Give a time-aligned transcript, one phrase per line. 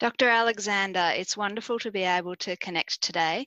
[0.00, 0.30] Dr.
[0.30, 3.46] Alexander, it's wonderful to be able to connect today.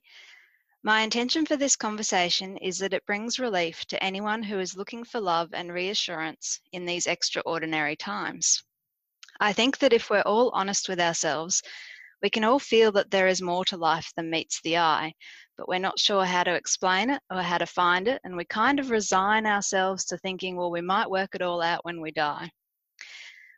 [0.84, 5.04] My intention for this conversation is that it brings relief to anyone who is looking
[5.04, 8.64] for love and reassurance in these extraordinary times.
[9.40, 11.64] I think that if we're all honest with ourselves,
[12.22, 15.14] we can all feel that there is more to life than meets the eye,
[15.58, 18.46] but we're not sure how to explain it or how to find it, and we
[18.46, 22.12] kind of resign ourselves to thinking, well, we might work it all out when we
[22.12, 22.52] die.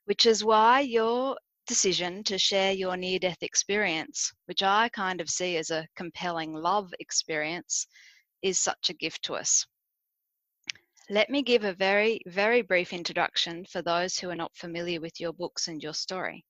[0.06, 1.36] Which is why your
[1.66, 6.54] decision to share your near death experience, which I kind of see as a compelling
[6.54, 7.88] love experience,
[8.42, 9.66] is such a gift to us.
[11.10, 15.20] Let me give a very, very brief introduction for those who are not familiar with
[15.20, 16.44] your books and your story.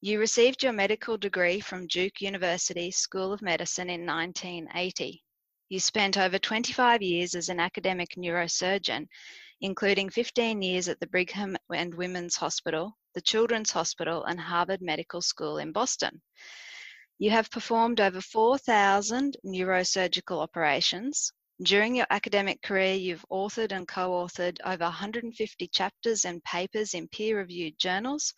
[0.00, 5.22] You received your medical degree from Duke University School of Medicine in 1980.
[5.68, 9.06] You spent over 25 years as an academic neurosurgeon,
[9.60, 15.22] including 15 years at the Brigham and Women's Hospital, the Children's Hospital, and Harvard Medical
[15.22, 16.20] School in Boston.
[17.18, 21.32] You have performed over 4,000 neurosurgical operations.
[21.62, 27.08] During your academic career, you've authored and co authored over 150 chapters and papers in
[27.08, 28.34] peer reviewed journals,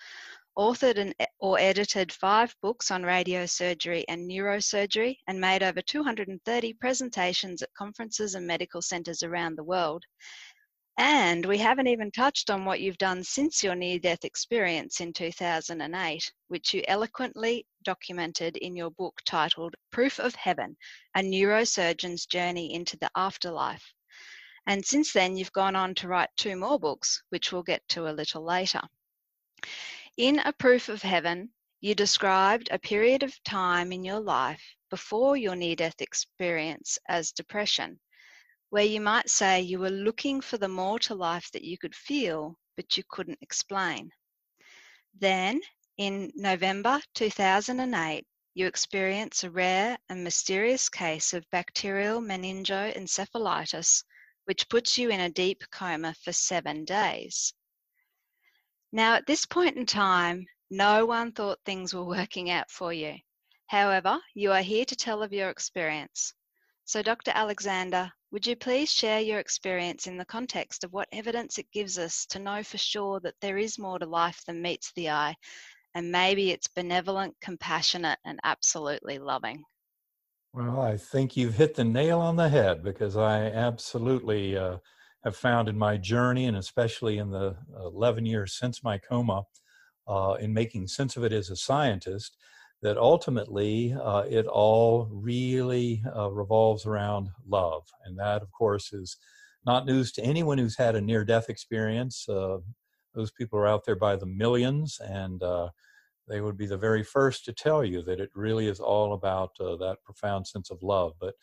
[0.56, 7.62] authored and, or edited five books on radiosurgery and neurosurgery, and made over 230 presentations
[7.62, 10.04] at conferences and medical centres around the world.
[11.00, 15.12] And we haven't even touched on what you've done since your near death experience in
[15.12, 20.76] 2008, which you eloquently documented in your book titled Proof of Heaven
[21.14, 23.92] A Neurosurgeon's Journey into the Afterlife.
[24.66, 28.08] And since then, you've gone on to write two more books, which we'll get to
[28.08, 28.82] a little later.
[30.16, 35.36] In A Proof of Heaven, you described a period of time in your life before
[35.36, 38.00] your near death experience as depression,
[38.70, 41.94] where you might say you were looking for the more to life that you could
[41.94, 44.10] feel, but you couldn't explain.
[45.18, 45.60] Then,
[45.96, 54.04] in November 2008, you experience a rare and mysterious case of bacterial meningoencephalitis,
[54.44, 57.54] which puts you in a deep coma for seven days.
[58.92, 63.16] Now, at this point in time, no one thought things were working out for you.
[63.66, 66.34] However, you are here to tell of your experience.
[66.84, 67.32] So, Dr.
[67.34, 71.98] Alexander, would you please share your experience in the context of what evidence it gives
[71.98, 75.34] us to know for sure that there is more to life than meets the eye,
[75.94, 79.64] and maybe it's benevolent, compassionate, and absolutely loving?
[80.52, 84.78] Well, I think you've hit the nail on the head because I absolutely uh,
[85.24, 89.44] have found in my journey, and especially in the 11 years since my coma,
[90.06, 92.36] uh, in making sense of it as a scientist,
[92.82, 97.84] that ultimately uh, it all really uh, revolves around love.
[98.04, 99.16] And that, of course, is
[99.66, 102.28] not news to anyone who's had a near death experience.
[102.28, 102.58] Uh,
[103.14, 105.68] those people are out there by the millions, and uh,
[106.28, 109.50] they would be the very first to tell you that it really is all about
[109.60, 111.14] uh, that profound sense of love.
[111.20, 111.34] But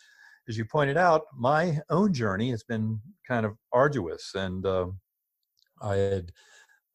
[0.48, 4.88] as you pointed out, my own journey has been kind of arduous, and uh,
[5.82, 6.32] I had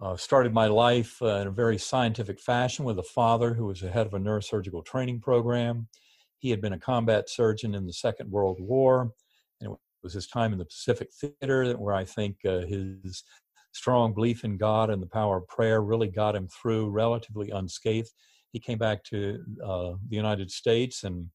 [0.03, 3.81] uh, started my life uh, in a very scientific fashion with a father who was
[3.81, 5.89] the head of a neurosurgical training program.
[6.39, 9.13] He had been a combat surgeon in the Second World War,
[9.61, 13.25] and it was his time in the Pacific Theater where I think uh, his
[13.73, 18.11] strong belief in God and the power of prayer really got him through relatively unscathed.
[18.53, 21.29] He came back to uh, the United States and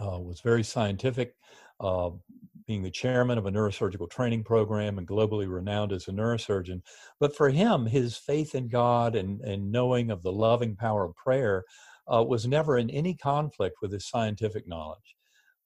[0.00, 1.34] uh, was very scientific,
[1.80, 2.10] uh,
[2.66, 6.80] being the chairman of a neurosurgical training program and globally renowned as a neurosurgeon.
[7.20, 11.16] But for him, his faith in God and, and knowing of the loving power of
[11.16, 11.64] prayer
[12.12, 15.16] uh, was never in any conflict with his scientific knowledge.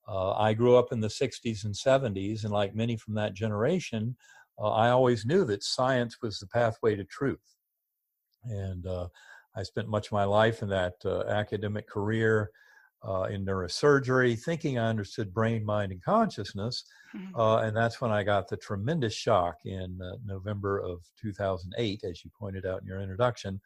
[0.08, 4.16] Uh, I grew up in the 60s and 70s, and like many from that generation,
[4.58, 7.56] uh, I always knew that science was the pathway to truth.
[8.44, 9.08] And uh,
[9.56, 10.94] I spent much of my life in that
[11.28, 12.50] academic career
[13.06, 16.84] uh, in neurosurgery, thinking I understood brain, mind, and consciousness.
[17.14, 17.38] Mm-hmm.
[17.38, 22.24] Uh, and that's when I got the tremendous shock in uh, November of 2008, as
[22.24, 23.60] you pointed out in your introduction,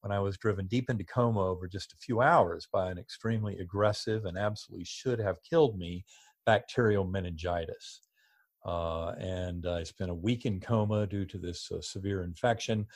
[0.00, 3.58] when I was driven deep into coma over just a few hours by an extremely
[3.58, 6.04] aggressive and absolutely should have killed me
[6.44, 8.00] bacterial meningitis.
[8.64, 12.86] Uh, and I spent a week in coma due to this uh, severe infection.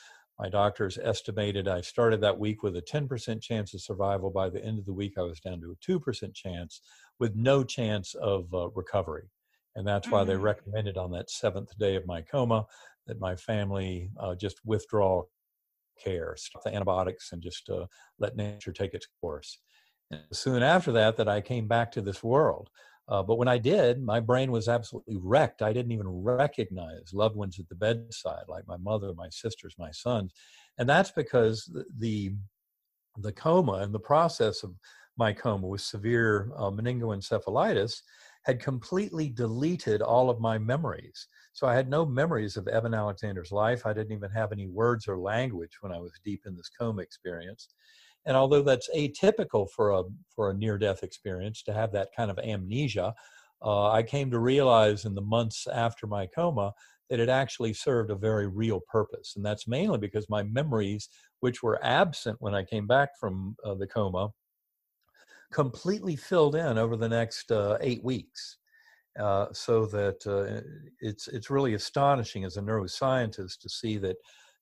[0.41, 4.31] My doctors estimated I started that week with a 10% chance of survival.
[4.31, 6.81] By the end of the week, I was down to a 2% chance
[7.19, 9.29] with no chance of uh, recovery.
[9.75, 10.41] And that's why they mm.
[10.41, 12.65] recommended on that seventh day of my coma
[13.05, 15.21] that my family uh, just withdraw
[16.03, 17.85] care, stop the antibiotics, and just uh,
[18.17, 19.59] let nature take its course.
[20.09, 22.71] And soon after that, that I came back to this world.
[23.07, 25.61] Uh, but when I did, my brain was absolutely wrecked.
[25.61, 29.91] I didn't even recognize loved ones at the bedside, like my mother, my sisters, my
[29.91, 30.33] sons.
[30.77, 32.33] And that's because the,
[33.17, 34.73] the coma and the process of
[35.17, 38.01] my coma with severe uh, meningoencephalitis
[38.43, 41.27] had completely deleted all of my memories.
[41.53, 43.85] So I had no memories of Eben Alexander's life.
[43.85, 47.01] I didn't even have any words or language when I was deep in this coma
[47.01, 47.67] experience.
[48.25, 50.03] And although that's atypical for a
[50.35, 53.13] for a near death experience to have that kind of amnesia,
[53.63, 56.73] uh, I came to realize in the months after my coma
[57.09, 59.33] that it actually served a very real purpose.
[59.35, 61.09] And that's mainly because my memories,
[61.41, 64.29] which were absent when I came back from uh, the coma,
[65.51, 68.57] completely filled in over the next uh, eight weeks.
[69.19, 70.61] Uh, so that uh,
[71.01, 74.15] it's it's really astonishing as a neuroscientist to see that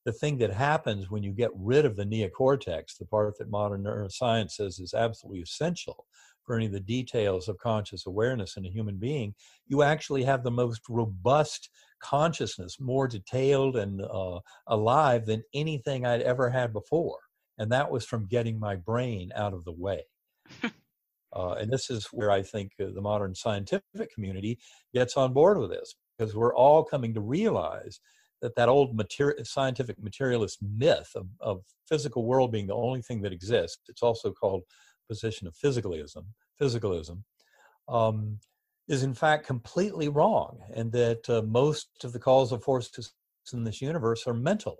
[0.05, 3.83] the thing that happens when you get rid of the neocortex, the part that modern
[3.83, 6.05] neuroscience says is absolutely essential
[6.49, 9.35] for any of the details of conscious awareness in a human being,
[9.67, 11.69] you actually have the most robust
[12.01, 17.19] consciousness, more detailed and uh, alive than anything I'd ever had before.
[17.59, 20.05] And that was from getting my brain out of the way.
[20.63, 24.57] uh, and this is where I think the modern scientific community
[24.91, 27.99] gets on board with this because we're all coming to realize
[28.41, 33.21] that that old materi- scientific materialist myth of, of physical world being the only thing
[33.21, 34.63] that exists it's also called
[35.09, 36.23] position of physicalism,
[36.61, 37.23] physicalism,
[37.89, 38.39] um,
[38.87, 43.11] is in fact completely wrong, and that uh, most of the causal forces
[43.51, 44.77] in this universe are mental.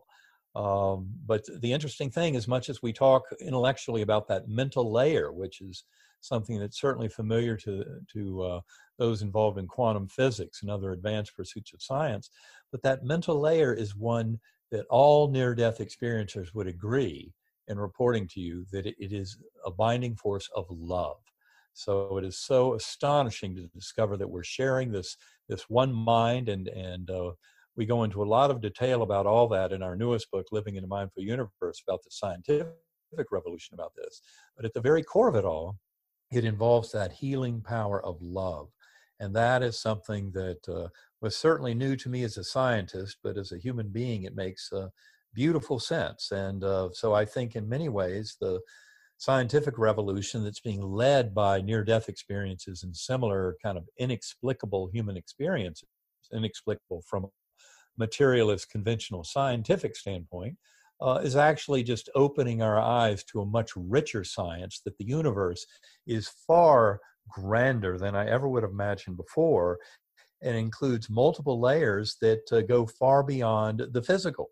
[0.56, 5.32] Um, but the interesting thing, as much as we talk intellectually about that mental layer,
[5.32, 5.84] which is
[6.22, 7.84] something that's certainly familiar to
[8.14, 8.62] to uh,
[8.98, 12.30] those involved in quantum physics and other advanced pursuits of science,
[12.72, 14.40] but that mental layer is one
[14.72, 17.34] that all near-death experiencers would agree
[17.68, 21.18] in reporting to you that it, is a binding force of love.
[21.74, 25.16] So it is so astonishing to discover that we're sharing this
[25.48, 27.32] this one mind, and and uh,
[27.76, 30.76] we go into a lot of detail about all that in our newest book, Living
[30.76, 32.74] in a Mindful Universe, about the scientific
[33.32, 34.22] revolution about this.
[34.56, 35.78] But at the very core of it all,
[36.32, 38.70] it involves that healing power of love,
[39.20, 40.88] and that is something that uh,
[41.22, 44.72] was certainly new to me as a scientist, but as a human being, it makes
[44.72, 44.88] uh,
[45.34, 46.32] beautiful sense.
[46.32, 48.60] And uh, so I think in many ways, the
[49.18, 55.18] scientific revolution that's being led by near death experiences and similar kind of inexplicable human
[55.18, 55.90] experiences,
[56.34, 57.30] inexplicable from a
[57.98, 60.56] materialist conventional scientific standpoint,
[61.02, 65.66] uh, is actually just opening our eyes to a much richer science that the universe
[66.06, 67.00] is far
[67.30, 69.80] grander than I ever would have imagined before
[70.42, 74.50] and includes multiple layers that uh, go far beyond the physical.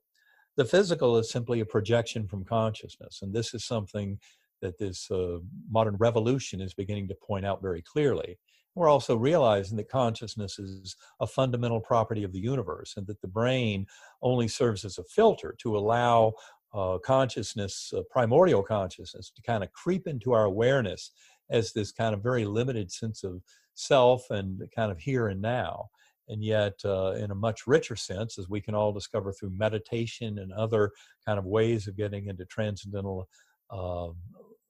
[0.55, 4.19] The physical is simply a projection from consciousness and this is something
[4.61, 5.37] that this uh,
[5.69, 8.37] modern revolution is beginning to point out very clearly
[8.77, 13.27] we're also realizing that consciousness is a fundamental property of the universe and that the
[13.27, 13.87] brain
[14.21, 16.33] only serves as a filter to allow
[16.73, 21.11] uh, consciousness, uh, primordial consciousness, to kind of creep into our awareness
[21.49, 23.41] as this kind of very limited sense of
[23.73, 25.89] self and kind of here and now.
[26.29, 30.37] And yet uh, in a much richer sense as we can all discover through meditation
[30.39, 30.91] and other
[31.25, 33.27] kind of ways of getting into transcendental
[33.71, 34.09] uh,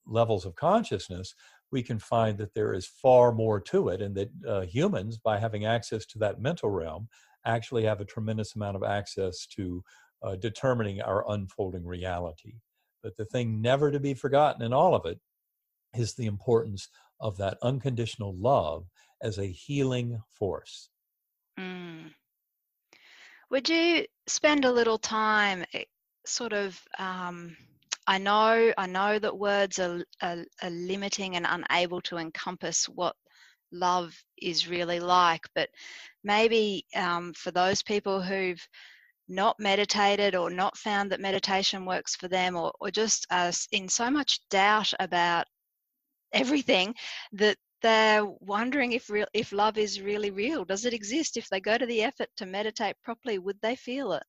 [0.05, 1.33] levels of consciousness
[1.71, 5.37] we can find that there is far more to it and that uh, humans by
[5.37, 7.07] having access to that mental realm
[7.45, 9.83] actually have a tremendous amount of access to
[10.23, 12.53] uh, determining our unfolding reality
[13.03, 15.19] but the thing never to be forgotten in all of it
[15.95, 18.85] is the importance of that unconditional love
[19.21, 20.89] as a healing force
[21.59, 22.13] Mm.
[23.49, 25.85] Would you spend a little time eh,
[26.25, 27.55] sort of um,
[28.07, 33.15] I know I know that words are, are, are, limiting and unable to encompass what
[33.71, 35.69] love is really like, but
[36.23, 38.65] maybe um, for those people who've
[39.27, 43.89] not meditated or not found that meditation works for them or, or just uh, in
[43.89, 45.45] so much doubt about
[46.33, 46.95] everything
[47.33, 50.63] that they're wondering if real if love is really real.
[50.63, 51.37] Does it exist?
[51.37, 54.23] If they go to the effort to meditate properly would they feel it?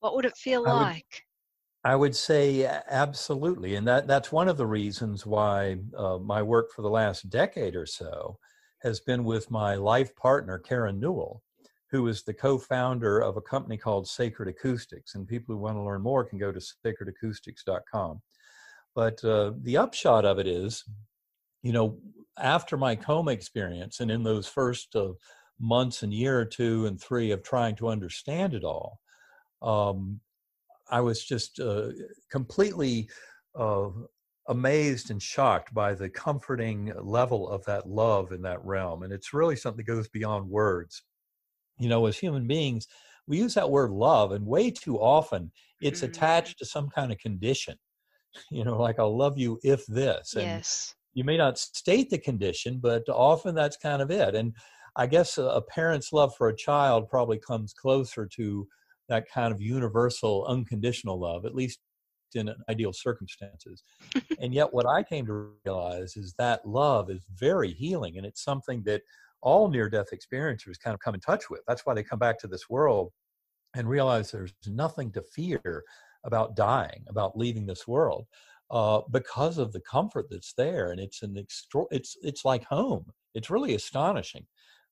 [0.00, 1.24] What would it feel I like
[1.84, 6.72] I would say absolutely and that that's one of the reasons why uh, my work
[6.72, 8.38] for the last decade or so
[8.80, 11.42] has been with my life partner Karen Newell
[11.90, 15.82] who is the co-founder of a company called Sacred Acoustics and people who want to
[15.82, 18.22] learn more can go to sacredacoustics.com
[18.94, 20.84] but uh, the upshot of it is
[21.62, 21.98] you know
[22.38, 25.12] after my coma experience and in those first uh,
[25.60, 29.00] months and year or two and three of trying to understand it all,
[29.62, 30.20] um,
[30.90, 31.90] I was just uh,
[32.30, 33.08] completely
[33.58, 33.88] uh,
[34.48, 39.02] amazed and shocked by the comforting level of that love in that realm.
[39.02, 41.02] And it's really something that goes beyond words.
[41.78, 42.86] You know, as human beings,
[43.26, 45.50] we use that word love, and way too often
[45.80, 46.10] it's mm-hmm.
[46.10, 47.76] attached to some kind of condition
[48.50, 50.34] you know, like I'll love you if this.
[50.34, 50.94] And yes.
[51.14, 54.34] You may not state the condition, but often that's kind of it.
[54.34, 54.52] And
[54.96, 58.66] I guess a, a parent's love for a child probably comes closer to
[59.08, 61.80] that kind of universal, unconditional love, at least
[62.34, 63.82] in ideal circumstances.
[64.40, 68.42] and yet, what I came to realize is that love is very healing, and it's
[68.42, 69.02] something that
[69.40, 71.60] all near death experiencers kind of come in touch with.
[71.68, 73.12] That's why they come back to this world
[73.76, 75.82] and realize there's nothing to fear
[76.24, 78.26] about dying, about leaving this world.
[78.70, 83.04] Uh, because of the comfort that's there, and it's an extra, it's it's like home.
[83.34, 84.46] It's really astonishing.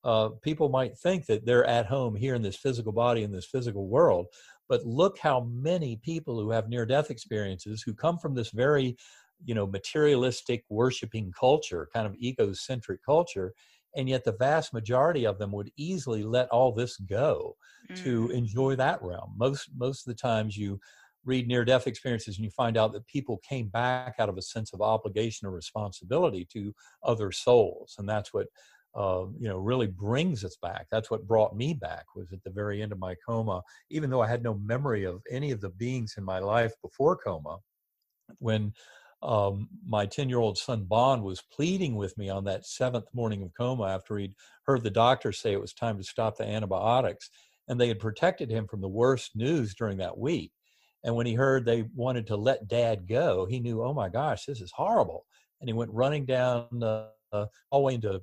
[0.04, 3.47] Uh, people might think that they're at home here in this physical body in this
[3.47, 4.26] physical world,
[4.68, 8.97] but look how many people who have near death experiences who come from this very,
[9.44, 13.52] you know, materialistic worshiping culture, kind of egocentric culture,
[13.94, 17.56] and yet the vast majority of them would easily let all this go
[17.90, 18.02] mm.
[18.02, 19.35] to enjoy that realm.
[19.37, 20.80] Most most of the times you
[21.25, 24.42] read near death experiences and you find out that people came back out of a
[24.42, 28.49] sense of obligation or responsibility to other souls and that's what
[28.94, 30.87] uh, you know really brings us back.
[30.90, 33.62] That's what brought me back was at the very end of my coma.
[33.90, 37.16] Even though i had no memory of any of the beings in my life before
[37.16, 37.58] coma
[38.38, 38.72] when
[39.22, 43.42] um, my 10 year old son Bond was pleading with me on that seventh morning
[43.42, 44.34] of coma after he'd
[44.64, 47.30] heard the doctor say it was time to stop the antibiotics
[47.68, 50.52] and they had protected him from the worst news during that week.
[51.04, 54.44] And when he heard they wanted to let dad go he knew oh my gosh
[54.44, 55.25] this is horrible.
[55.61, 58.20] And he went running down the uh, hallway into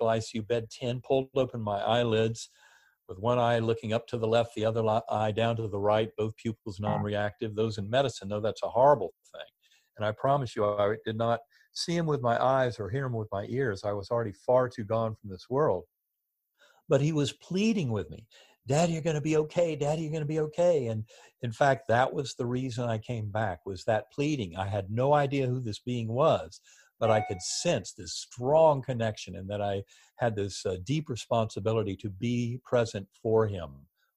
[0.00, 2.50] ICU bed 10, pulled open my eyelids
[3.08, 6.10] with one eye looking up to the left, the other eye down to the right,
[6.18, 7.54] both pupils non reactive.
[7.54, 9.46] Those in medicine know that's a horrible thing.
[9.96, 11.40] And I promise you, I did not
[11.72, 13.82] see him with my eyes or hear him with my ears.
[13.84, 15.84] I was already far too gone from this world.
[16.88, 18.26] But he was pleading with me,
[18.66, 19.74] Daddy, you're going to be okay.
[19.74, 20.86] Daddy, you're going to be okay.
[20.88, 21.04] And
[21.42, 24.56] in fact, that was the reason I came back was that pleading.
[24.56, 26.60] I had no idea who this being was,
[26.98, 29.82] but I could sense this strong connection and that I
[30.16, 33.70] had this uh, deep responsibility to be present for him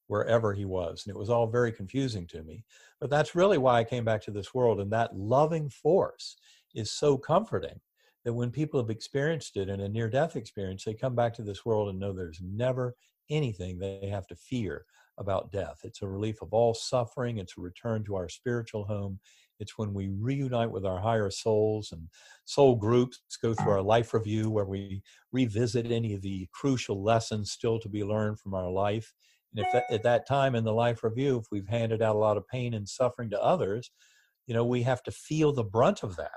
[0.07, 1.03] wherever he was.
[1.05, 2.65] And it was all very confusing to me.
[2.99, 4.81] But that's really why I came back to this world.
[4.81, 6.35] And that loving force
[6.75, 7.79] is so comforting
[8.25, 11.43] that when people have experienced it in a near death experience, they come back to
[11.43, 12.95] this world and know there's never
[13.29, 14.85] anything they have to fear
[15.17, 15.79] about death.
[15.83, 19.19] It's a relief of all suffering, it's a return to our spiritual home,
[19.61, 22.09] it's when we reunite with our higher souls and
[22.45, 27.51] soul groups go through our life review where we revisit any of the crucial lessons
[27.51, 29.13] still to be learned from our life.
[29.55, 32.37] And if at that time in the life review, if we've handed out a lot
[32.37, 33.91] of pain and suffering to others,
[34.47, 36.31] you know, we have to feel the brunt of that.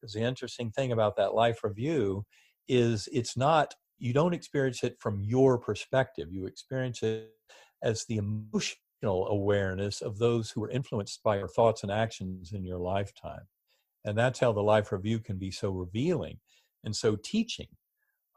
[0.00, 2.24] Because the interesting thing about that life review
[2.68, 6.28] is it's not, you don't experience it from your perspective.
[6.32, 7.30] You experience it
[7.82, 12.64] as the emotion awareness of those who are influenced by your thoughts and actions in
[12.64, 13.46] your lifetime.
[14.04, 16.38] And that's how the life review can be so revealing
[16.84, 17.68] and so teaching.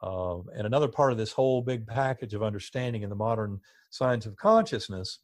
[0.04, 4.26] Uh, and another part of this whole big package of understanding in the modern science
[4.26, 5.20] of consciousness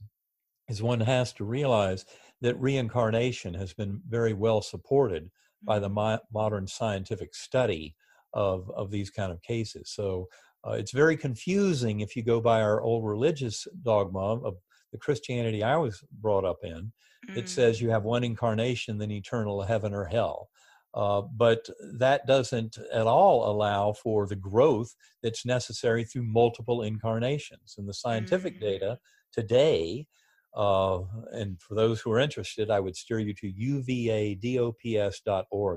[0.70, 2.06] is one has to realize
[2.42, 5.30] that reincarnation has been very well supported
[5.64, 5.96] by the mm-hmm.
[5.96, 7.96] mo- modern scientific study
[8.34, 9.92] of, of these kind of cases.
[9.94, 10.28] So
[10.66, 14.58] uh, it's very confusing if you go by our old religious dogma of
[14.92, 16.92] the Christianity I was brought up in,
[17.30, 17.38] mm.
[17.38, 20.50] it says you have one incarnation, then eternal heaven or hell.
[20.94, 24.94] Uh, but that doesn't at all allow for the growth
[25.24, 27.76] that's necessary through multiple incarnations.
[27.78, 28.62] And the scientific mm.
[28.62, 29.00] data
[29.32, 30.06] today,
[30.54, 31.00] uh,
[31.32, 34.42] and for those who are interested, I would steer you to uvadops.org.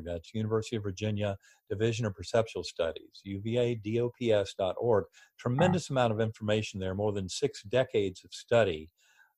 [0.04, 1.36] That's University of Virginia
[1.70, 5.04] Division of Perceptual Studies, uvadops.org.
[5.38, 8.90] Tremendous amount of information there, more than six decades of study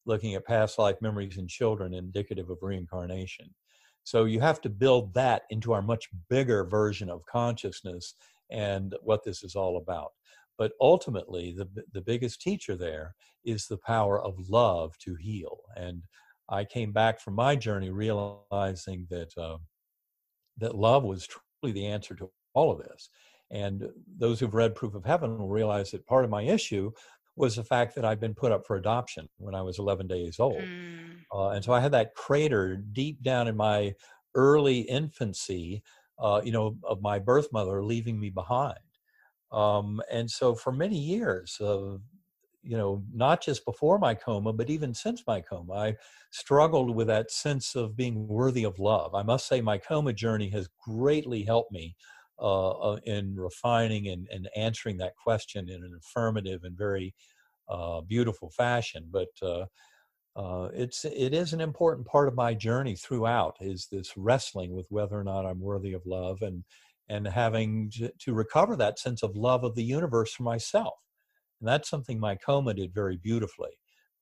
[0.07, 3.55] looking at past life memories in children indicative of reincarnation.
[4.05, 8.15] So you have to build that into our much bigger version of consciousness
[8.51, 10.13] and what this is all about.
[10.59, 15.59] But ultimately, the, the biggest teacher there is the power of love to heal.
[15.77, 16.03] And
[16.49, 19.59] I came back from my journey realizing that uh,
[20.59, 23.11] that love was truly the answer to all of this.
[23.51, 26.91] And those who've read Proof of Heaven will realize that part of my issue
[27.37, 30.41] was the fact that I'd been put up for adoption when I was 11 days
[30.41, 30.63] old.
[30.63, 31.21] Mm.
[31.33, 33.95] Uh, and so I had that crater deep down in my
[34.35, 35.83] early infancy,
[36.19, 38.79] uh, you know, of my birth mother leaving me behind.
[39.53, 41.99] Um, and so for many years, uh,
[42.63, 45.97] you know, not just before my coma, but even since my coma, I
[46.31, 49.15] struggled with that sense of being worthy of love.
[49.15, 51.95] I must say, my coma journey has greatly helped me
[52.39, 57.15] uh, uh, in refining and, and answering that question in an affirmative and very
[57.69, 59.09] uh, beautiful fashion.
[59.11, 59.67] But uh,
[60.37, 64.87] uh, it's it is an important part of my journey throughout is this wrestling with
[64.91, 66.63] whether or not I'm worthy of love and
[67.09, 70.95] and having to, to recover that sense of love of the universe for myself.
[71.61, 73.71] And that's something my coma did very beautifully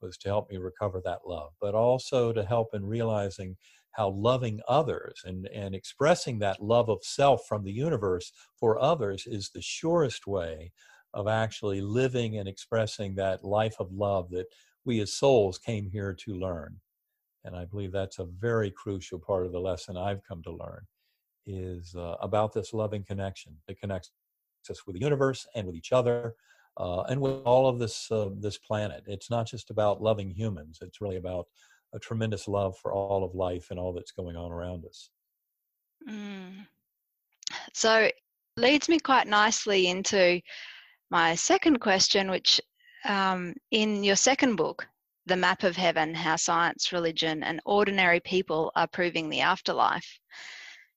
[0.00, 3.56] was to help me recover that love, but also to help in realizing
[3.94, 9.24] how loving others and, and expressing that love of self from the universe for others
[9.26, 10.72] is the surest way
[11.14, 14.46] of actually living and expressing that life of love that
[14.84, 16.76] we as souls came here to learn.
[17.44, 20.84] And I believe that's a very crucial part of the lesson I've come to learn
[21.46, 24.10] is uh, about this loving connection that connects
[24.68, 26.34] us with the universe and with each other
[26.78, 29.04] uh, and with all of this uh, this planet.
[29.06, 31.46] It's not just about loving humans; it's really about
[31.94, 35.10] a tremendous love for all of life and all that's going on around us.
[36.08, 36.66] Mm.
[37.72, 38.10] So,
[38.56, 40.40] leads me quite nicely into
[41.10, 42.60] my second question, which
[43.04, 44.86] um, in your second book,
[45.26, 50.18] The Map of Heaven How Science, Religion, and Ordinary People Are Proving the Afterlife,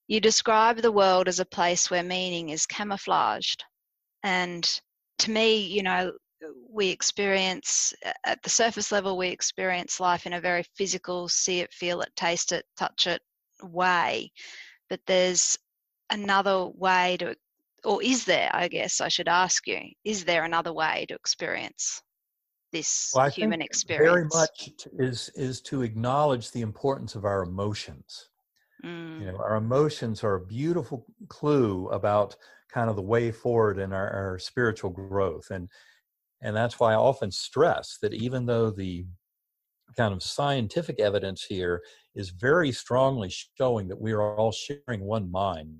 [0.07, 3.63] you describe the world as a place where meaning is camouflaged.
[4.23, 4.81] And
[5.19, 6.13] to me, you know,
[6.69, 7.93] we experience
[8.25, 12.09] at the surface level, we experience life in a very physical, see it, feel it,
[12.15, 13.21] taste it, touch it
[13.63, 14.31] way.
[14.89, 15.57] But there's
[16.09, 17.35] another way to,
[17.83, 22.01] or is there, I guess I should ask you, is there another way to experience
[22.71, 24.13] this well, human experience?
[24.13, 28.29] Very much is, is to acknowledge the importance of our emotions.
[28.83, 29.21] Mm.
[29.21, 32.35] You know, our emotions are a beautiful clue about
[32.71, 35.49] kind of the way forward in our, our spiritual growth.
[35.49, 35.69] And
[36.41, 39.05] and that's why I often stress that even though the
[39.95, 41.81] kind of scientific evidence here
[42.15, 45.75] is very strongly showing that we are all sharing one mind,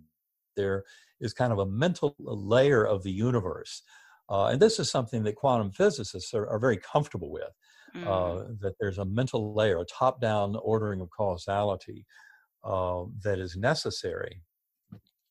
[0.55, 0.83] there
[1.19, 3.83] is kind of a mental layer of the universe.
[4.29, 7.53] Uh, and this is something that quantum physicists are, are very comfortable with
[7.95, 8.05] mm.
[8.05, 12.05] uh, that there's a mental layer, a top down ordering of causality
[12.63, 14.41] uh, that is necessary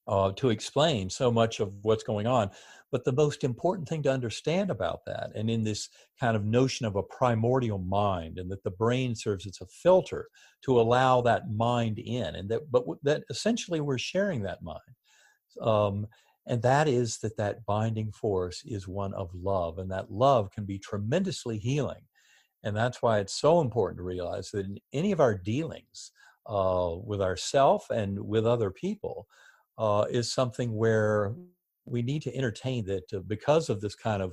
[0.08, 2.50] uh, to explain so much of what's going on.
[2.92, 5.88] But the most important thing to understand about that, and in this
[6.20, 10.28] kind of notion of a primordial mind, and that the brain serves as a filter
[10.62, 14.80] to allow that mind in, and that, but that essentially we're sharing that mind.
[15.60, 16.06] Um,
[16.46, 20.64] and that is that that binding force is one of love, and that love can
[20.64, 22.02] be tremendously healing.
[22.62, 26.12] And that's why it's so important to realize that in any of our dealings
[26.46, 29.26] uh, with ourself and with other people,
[29.78, 31.34] uh, is something where
[31.84, 34.32] we need to entertain that uh, because of this kind of,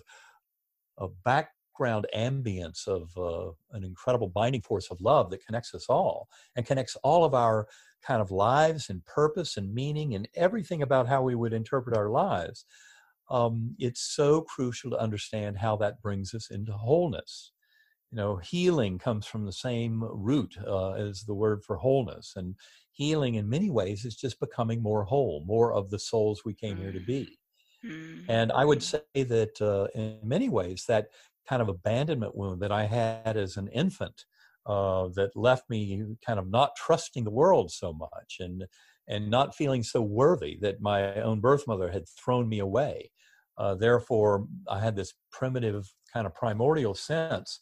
[1.25, 6.65] background ambience of uh, an incredible binding force of love that connects us all and
[6.65, 7.67] connects all of our
[8.05, 12.09] kind of lives and purpose and meaning and everything about how we would interpret our
[12.09, 12.65] lives.
[13.29, 17.51] Um, it's so crucial to understand how that brings us into wholeness
[18.13, 22.55] you know healing comes from the same root uh, as the word for wholeness and
[22.93, 26.77] healing in many ways is just becoming more whole more of the souls we came
[26.77, 27.37] here to be
[27.85, 28.19] mm-hmm.
[28.29, 31.07] and i would say that uh, in many ways that
[31.47, 34.25] kind of abandonment wound that i had as an infant
[34.65, 38.65] uh, that left me kind of not trusting the world so much and
[39.09, 43.11] and not feeling so worthy that my own birth mother had thrown me away
[43.57, 47.59] uh, therefore i had this primitive kind of primordial sense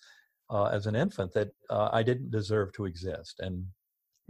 [0.52, 3.40] uh, as an infant that uh, I didn't deserve to exist.
[3.40, 3.66] And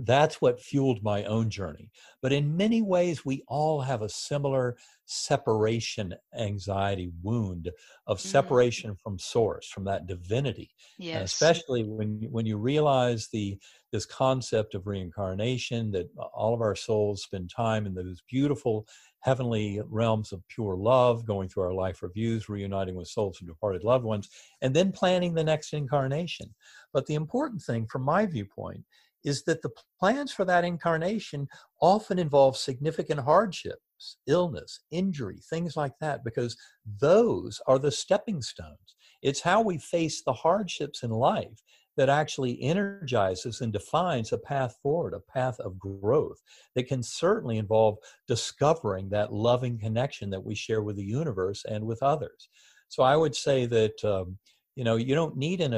[0.03, 1.91] that's what fueled my own journey.
[2.21, 7.69] But in many ways, we all have a similar separation anxiety wound
[8.07, 8.29] of mm-hmm.
[8.29, 10.71] separation from source, from that divinity.
[10.97, 11.15] Yes.
[11.15, 13.57] And especially when when you realize the
[13.91, 18.87] this concept of reincarnation, that all of our souls spend time in those beautiful
[19.19, 23.83] heavenly realms of pure love, going through our life reviews, reuniting with souls of departed
[23.83, 24.29] loved ones,
[24.61, 26.53] and then planning the next incarnation.
[26.93, 28.83] But the important thing, from my viewpoint,
[29.23, 31.47] is that the plans for that incarnation
[31.81, 36.57] often involve significant hardships, illness, injury, things like that, because
[36.99, 38.95] those are the stepping stones.
[39.21, 41.61] It's how we face the hardships in life
[41.97, 46.41] that actually energizes and defines a path forward, a path of growth
[46.75, 51.85] that can certainly involve discovering that loving connection that we share with the universe and
[51.85, 52.49] with others.
[52.87, 54.37] So I would say that um,
[54.75, 55.73] you know you don't need an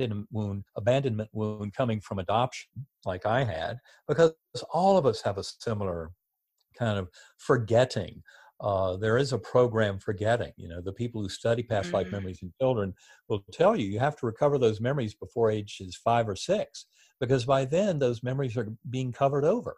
[0.00, 2.70] abandonment wound, abandonment wound coming from adoption
[3.04, 4.32] like I had, because
[4.72, 6.10] all of us have a similar
[6.78, 7.08] kind of
[7.38, 8.22] forgetting
[8.60, 10.52] uh, there is a program for getting.
[10.56, 11.96] You know, the people who study past mm-hmm.
[11.96, 12.94] life memories in children
[13.28, 16.86] will tell you you have to recover those memories before age is five or six,
[17.20, 19.76] because by then those memories are being covered over.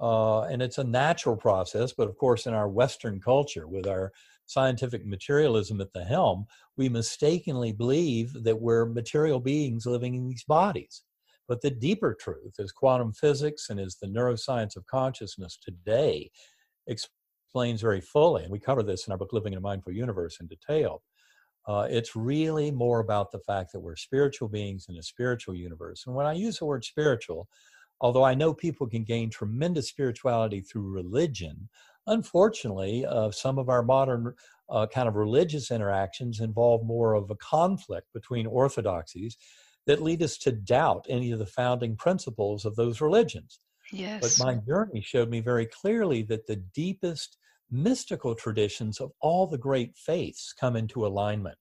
[0.00, 4.12] Uh, and it's a natural process, but of course, in our Western culture, with our
[4.46, 10.44] scientific materialism at the helm, we mistakenly believe that we're material beings living in these
[10.44, 11.02] bodies.
[11.48, 16.30] But the deeper truth, as quantum physics and as the neuroscience of consciousness today
[16.86, 20.38] explains very fully, and we cover this in our book Living in a Mindful Universe
[20.40, 21.02] in detail,
[21.68, 26.04] uh, it's really more about the fact that we're spiritual beings in a spiritual universe.
[26.06, 27.48] And when I use the word spiritual,
[28.00, 31.68] although I know people can gain tremendous spirituality through religion,
[32.06, 34.34] unfortunately, uh, some of our modern
[34.68, 39.36] uh, kind of religious interactions involve more of a conflict between orthodoxies
[39.86, 43.60] that lead us to doubt any of the founding principles of those religions.
[43.92, 44.38] Yes.
[44.38, 47.36] But my journey showed me very clearly that the deepest
[47.70, 51.58] mystical traditions of all the great faiths come into alignment.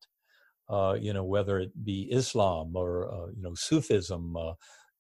[0.68, 4.54] Uh, you know, whether it be Islam or uh, you know Sufism, uh,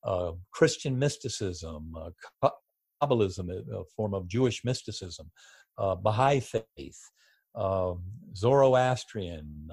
[0.04, 1.92] uh Christian mysticism,
[2.44, 2.50] uh,
[3.02, 5.32] Kabbalism, a form of Jewish mysticism,
[5.78, 7.00] uh, Baha'i faith,
[7.56, 8.02] um,
[8.36, 9.70] Zoroastrian,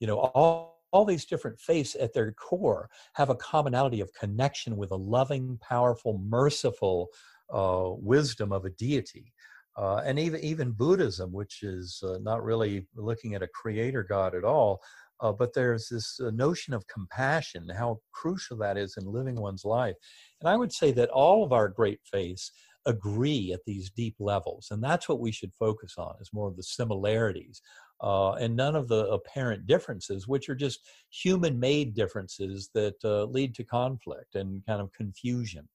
[0.00, 4.76] you know, all all these different faiths at their core have a commonality of connection
[4.76, 7.08] with a loving, powerful, merciful
[7.52, 9.32] uh, wisdom of a deity.
[9.76, 14.34] Uh, and even even Buddhism, which is uh, not really looking at a creator God
[14.34, 14.80] at all,
[15.20, 19.64] uh, but there's this uh, notion of compassion, how crucial that is in living one's
[19.64, 19.94] life.
[20.40, 22.52] And I would say that all of our great faiths
[22.86, 26.56] agree at these deep levels, and that's what we should focus on is more of
[26.56, 27.60] the similarities.
[28.02, 30.80] Uh, and none of the apparent differences, which are just
[31.10, 35.68] human-made differences that uh, lead to conflict and kind of confusion.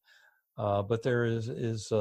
[0.58, 1.92] but there is is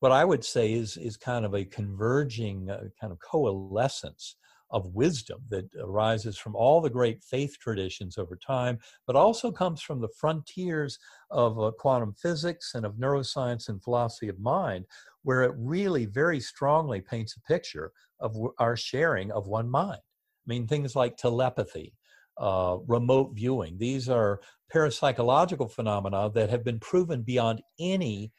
[0.00, 4.36] what I would say is is kind of a converging uh, kind of coalescence
[4.70, 9.82] of wisdom that arises from all the great faith traditions over time, but also comes
[9.82, 10.98] from the frontiers
[11.30, 14.84] of uh, quantum physics and of neuroscience and philosophy of mind,
[15.22, 20.00] where it really very strongly paints a picture of our sharing of one mind.
[20.00, 21.94] I mean, things like telepathy,
[22.38, 24.40] uh, remote viewing, these are
[24.72, 28.32] parapsychological phenomena that have been proven beyond any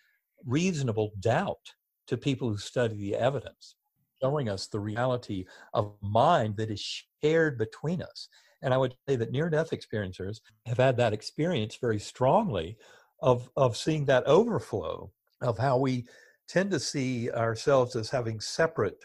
[0.46, 1.74] reasonable doubt
[2.08, 3.76] to people who study the evidence,
[4.22, 8.28] showing us the reality of mind that is shared between us.
[8.62, 12.78] And I would say that near death experiencers have had that experience very strongly
[13.22, 16.06] of, of seeing that overflow of how we
[16.48, 19.04] tend to see ourselves as having separate,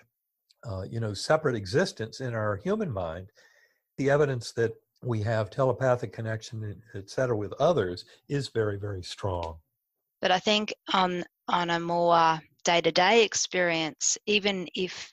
[0.68, 3.30] uh, you know, separate existence in our human mind.
[3.96, 9.56] The evidence that we have telepathic connection, et cetera, with others is very, very strong.
[10.20, 15.12] But I think on on a more day to day experience, even if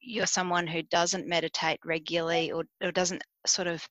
[0.00, 3.88] you're someone who doesn't meditate regularly or, or doesn't sort of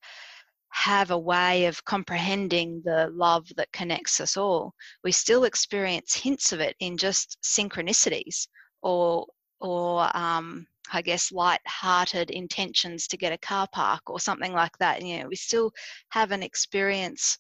[0.69, 6.53] have a way of comprehending the love that connects us all, we still experience hints
[6.53, 8.47] of it in just synchronicities
[8.83, 9.25] or
[9.59, 15.01] or um, I guess light-hearted intentions to get a car park or something like that.
[15.01, 15.71] You know, we still
[16.09, 17.39] have an experience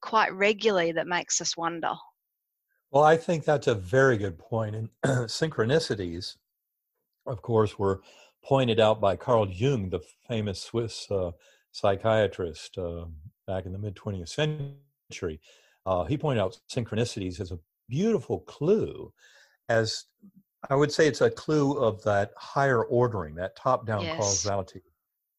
[0.00, 1.92] quite regularly that makes us wonder.
[2.90, 4.74] Well, I think that's a very good point.
[4.74, 6.36] And synchronicities,
[7.26, 8.00] of course, were
[8.42, 11.32] pointed out by Carl Jung, the famous Swiss uh,
[11.72, 13.04] psychiatrist uh,
[13.46, 15.40] back in the mid 20th century.
[15.84, 19.12] Uh, he pointed out synchronicities as a beautiful clue,
[19.68, 20.04] as
[20.68, 24.16] I would say it's a clue of that higher ordering, that top down yes.
[24.16, 24.82] causality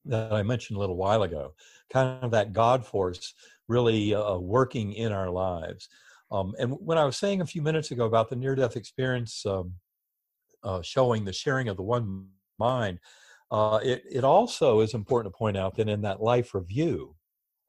[0.06, 1.54] that I mentioned a little while ago,
[1.92, 3.34] kind of that God force
[3.68, 5.90] really uh, working in our lives.
[6.32, 9.46] Um, and when I was saying a few minutes ago about the near death experience
[9.46, 9.74] um,
[10.64, 12.28] uh, showing the sharing of the one
[12.60, 13.00] mind,
[13.52, 17.16] uh, it, it also is important to point out that in that life review,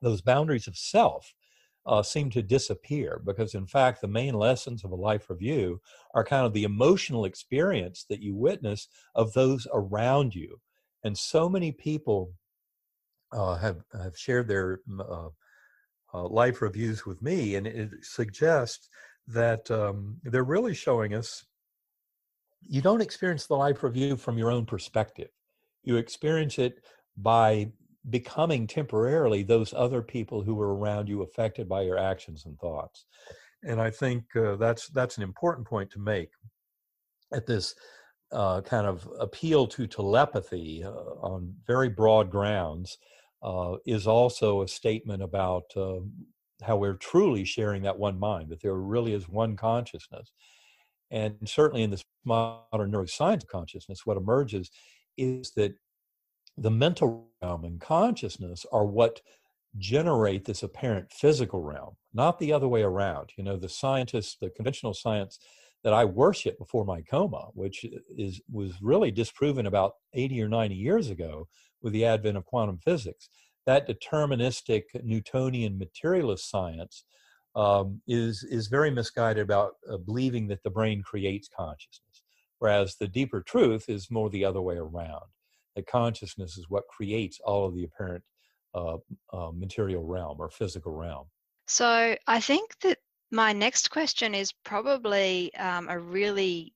[0.03, 1.35] those boundaries of self
[1.87, 5.81] uh, seem to disappear because, in fact, the main lessons of a life review
[6.15, 10.61] are kind of the emotional experience that you witness of those around you.
[11.03, 12.35] And so many people
[13.33, 15.29] uh, have, have shared their uh,
[16.15, 18.89] uh, life reviews with me, and it suggests
[19.29, 21.45] that um, they're really showing us
[22.63, 25.29] you don't experience the life review from your own perspective.
[25.83, 26.75] You experience it
[27.17, 27.73] by
[28.09, 33.07] becoming temporarily those other people who were around you affected by your actions and thoughts.
[33.63, 36.31] And I think uh, that's that's an important point to make
[37.33, 37.75] at this
[38.33, 42.97] uh, kind of appeal to telepathy uh, on very broad grounds
[43.43, 46.01] uh, is also a statement about uh,
[46.63, 50.33] how we're truly sharing that one mind, that there really is one consciousness.
[51.11, 54.71] And certainly in this modern neuroscience consciousness, what emerges
[55.17, 55.73] is that
[56.57, 59.21] the mental realm and consciousness are what
[59.79, 63.31] generate this apparent physical realm, not the other way around.
[63.37, 65.39] You know, the scientists, the conventional science
[65.85, 70.75] that I worship before my coma, which is was really disproven about 80 or 90
[70.75, 71.49] years ago
[71.83, 73.29] with the advent of quantum physics.
[73.67, 77.05] That deterministic Newtonian materialist science
[77.55, 82.23] um, is is very misguided about uh, believing that the brain creates consciousness,
[82.59, 85.25] whereas the deeper truth is more the other way around.
[85.77, 88.25] That consciousness is what creates all of the apparent
[88.75, 88.99] uh,
[89.33, 91.27] uh, material realm or physical realm.
[91.67, 92.99] So I think that
[93.31, 96.73] my next question is probably um, a really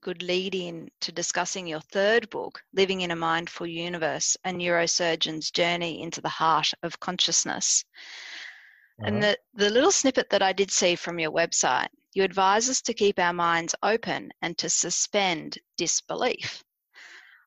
[0.00, 5.50] good lead in to discussing your third book, Living in a Mindful Universe A Neurosurgeon's
[5.50, 7.84] Journey into the Heart of Consciousness.
[9.00, 9.08] Uh-huh.
[9.08, 12.80] And the, the little snippet that I did see from your website, you advise us
[12.82, 16.62] to keep our minds open and to suspend disbelief.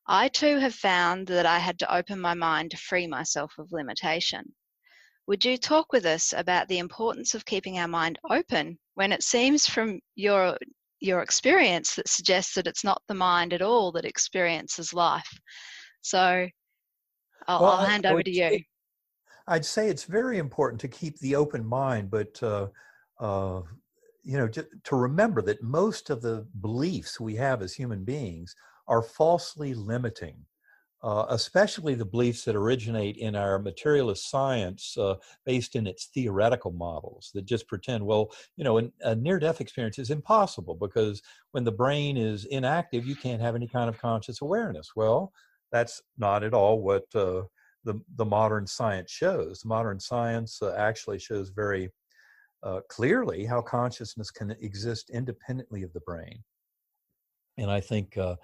[0.08, 3.71] I too have found that I had to open my mind to free myself of
[3.71, 4.53] limitation.
[5.27, 9.23] Would you talk with us about the importance of keeping our mind open when it
[9.23, 10.58] seems from your
[10.99, 15.29] your experience that suggests that it's not the mind at all that experiences life?
[16.01, 16.47] So
[17.47, 18.60] I'll, well, I'll hand over to you.
[19.47, 22.67] I'd say it's very important to keep the open mind, but uh,
[23.19, 23.62] uh,
[24.23, 28.55] you know, to, to remember that most of the beliefs we have as human beings
[28.88, 30.36] are falsely limiting.
[31.03, 35.13] Uh, especially the beliefs that originate in our materialist science uh,
[35.45, 39.62] based in its theoretical models that just pretend, well, you know, an, a near death
[39.62, 43.99] experience is impossible because when the brain is inactive, you can't have any kind of
[43.99, 44.93] conscious awareness.
[44.95, 45.31] Well,
[45.71, 47.43] that's not at all what uh,
[47.84, 49.63] the, the modern science shows.
[49.63, 51.91] Modern science uh, actually shows very
[52.63, 56.43] uh, clearly how consciousness can exist independently of the brain.
[57.58, 58.36] And I think uh,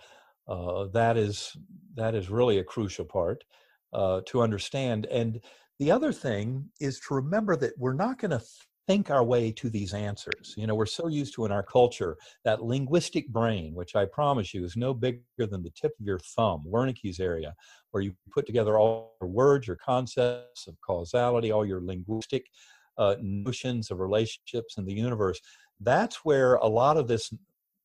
[0.51, 1.55] uh, that is
[1.95, 3.43] that is really a crucial part
[3.93, 5.05] uh, to understand.
[5.07, 5.39] And
[5.79, 8.41] the other thing is to remember that we're not going to
[8.87, 10.53] think our way to these answers.
[10.57, 14.53] You know, we're so used to in our culture that linguistic brain, which I promise
[14.53, 17.53] you is no bigger than the tip of your thumb, Wernicke's area,
[17.91, 22.45] where you put together all your words, your concepts of causality, all your linguistic
[22.97, 25.39] uh, notions of relationships in the universe.
[25.79, 27.33] That's where a lot of this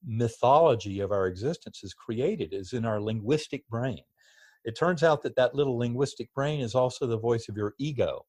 [0.05, 4.03] mythology of our existence is created, is in our linguistic brain.
[4.65, 8.25] It turns out that that little linguistic brain is also the voice of your ego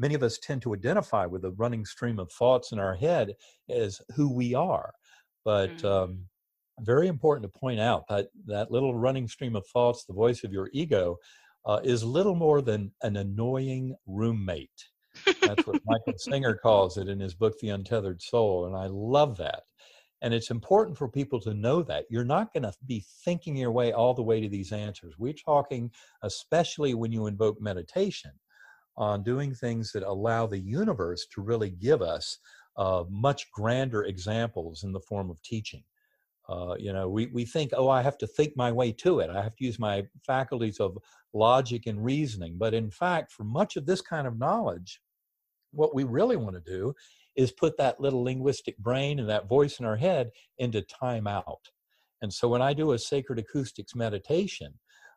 [0.00, 3.34] many of us tend to identify with the running stream of thoughts in our head
[3.68, 4.92] as who we are.
[5.44, 5.86] But mm-hmm.
[5.86, 6.24] um,
[6.80, 10.52] very important to point out that that little running stream of thoughts, the voice of
[10.52, 11.18] your ego,
[11.66, 14.88] uh, is little more than an annoying roommate.
[15.42, 18.66] That's what Michael Singer calls it in his book, The Untethered Soul.
[18.66, 19.64] And I love that.
[20.22, 23.72] And it's important for people to know that you're not going to be thinking your
[23.72, 25.14] way all the way to these answers.
[25.18, 25.90] We're talking,
[26.22, 28.32] especially when you invoke meditation,
[28.96, 32.38] on doing things that allow the universe to really give us
[32.76, 35.82] uh, much grander examples in the form of teaching.
[36.48, 39.30] Uh, you know, we, we think, oh, I have to think my way to it.
[39.30, 40.98] I have to use my faculties of
[41.32, 42.56] logic and reasoning.
[42.58, 45.00] But in fact, for much of this kind of knowledge,
[45.72, 46.92] what we really want to do
[47.36, 51.60] is put that little linguistic brain and that voice in our head into timeout.
[52.22, 54.74] And so when I do a sacred acoustics meditation,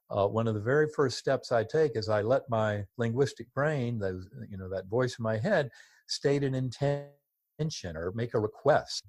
[0.09, 3.99] uh, one of the very first steps I take is I let my linguistic brain,
[3.99, 5.69] those, you know, that voice in my head,
[6.07, 9.05] state an intention or make a request,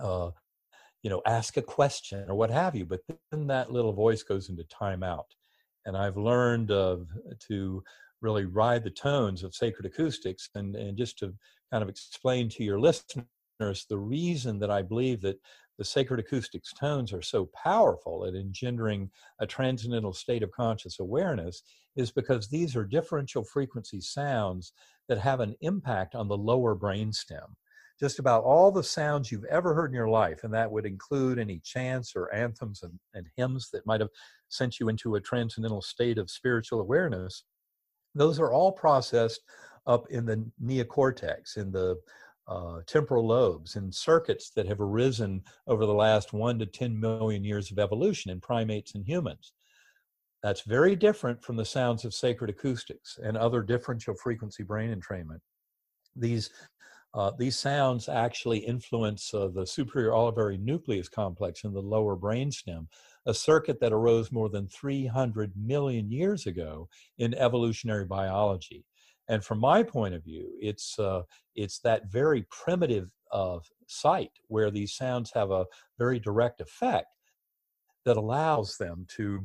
[0.00, 0.30] uh,
[1.02, 2.84] you know, ask a question or what have you.
[2.86, 5.26] But then that little voice goes into timeout.
[5.84, 7.82] And I've learned to
[8.22, 11.34] really ride the tones of sacred acoustics and, and just to
[11.70, 13.26] kind of explain to your listeners
[13.88, 15.38] the reason that I believe that
[15.78, 21.62] the sacred acoustics tones are so powerful at engendering a transcendental state of conscious awareness
[21.96, 24.72] is because these are differential frequency sounds
[25.08, 27.54] that have an impact on the lower brainstem.
[27.98, 31.38] Just about all the sounds you've ever heard in your life, and that would include
[31.38, 34.10] any chants or anthems and, and hymns that might have
[34.48, 37.44] sent you into a transcendental state of spiritual awareness,
[38.14, 39.40] those are all processed
[39.86, 41.96] up in the neocortex, in the
[42.48, 47.44] uh, temporal lobes and circuits that have arisen over the last one to 10 million
[47.44, 49.52] years of evolution in primates and humans.
[50.42, 55.40] That's very different from the sounds of sacred acoustics and other differential frequency brain entrainment.
[56.14, 56.50] These,
[57.14, 62.86] uh, these sounds actually influence uh, the superior olivary nucleus complex in the lower brainstem,
[63.26, 68.84] a circuit that arose more than 300 million years ago in evolutionary biology.
[69.28, 71.22] And from my point of view, it's uh,
[71.54, 75.66] it's that very primitive uh, site where these sounds have a
[75.98, 77.08] very direct effect
[78.04, 79.44] that allows them to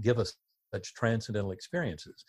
[0.00, 0.34] give us
[0.72, 2.24] such transcendental experiences.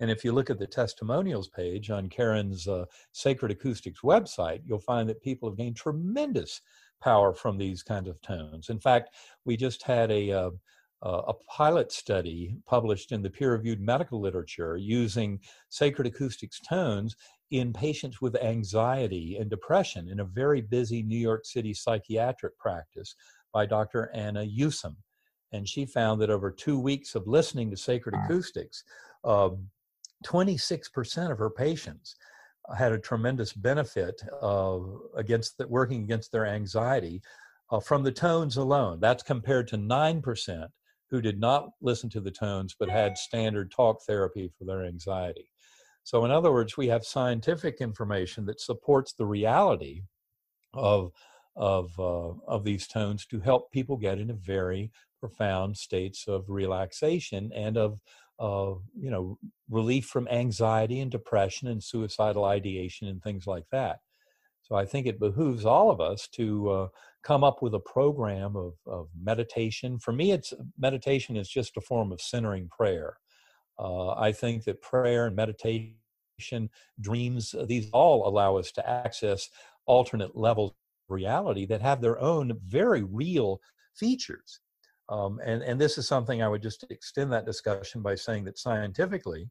[0.00, 4.80] And if you look at the testimonials page on Karen's uh, Sacred Acoustics website, you'll
[4.80, 6.60] find that people have gained tremendous
[7.00, 8.68] power from these kinds of tones.
[8.68, 10.50] In fact, we just had a, uh,
[11.02, 17.16] a pilot study published in the peer reviewed medical literature using sacred acoustics tones
[17.50, 23.14] in patients with anxiety and depression in a very busy New York City psychiatric practice
[23.52, 24.10] by Dr.
[24.14, 24.96] Anna Yusim.
[25.52, 28.84] And she found that over two weeks of listening to sacred acoustics,
[29.24, 29.50] uh,
[30.24, 32.16] 26% of her patients
[32.76, 34.78] had a tremendous benefit uh,
[35.16, 37.20] against the, working against their anxiety
[37.70, 38.98] uh, from the tones alone.
[39.00, 40.68] That's compared to 9%
[41.12, 45.48] who did not listen to the tones but had standard talk therapy for their anxiety.
[46.04, 50.02] So, in other words, we have scientific information that supports the reality
[50.74, 51.12] of
[51.54, 57.52] of uh, of these tones to help people get into very profound states of relaxation
[57.54, 58.00] and of
[58.98, 59.38] you know
[59.70, 63.98] relief from anxiety and depression and suicidal ideation and things like that.
[64.74, 66.88] I think it behooves all of us to uh,
[67.22, 69.98] come up with a program of, of meditation.
[69.98, 73.16] For me, it's meditation is just a form of centering prayer.
[73.78, 79.48] Uh, I think that prayer and meditation, dreams, these all allow us to access
[79.86, 83.60] alternate levels of reality that have their own very real
[83.94, 84.60] features.
[85.08, 88.58] Um, and, and this is something I would just extend that discussion by saying that
[88.58, 89.48] scientifically,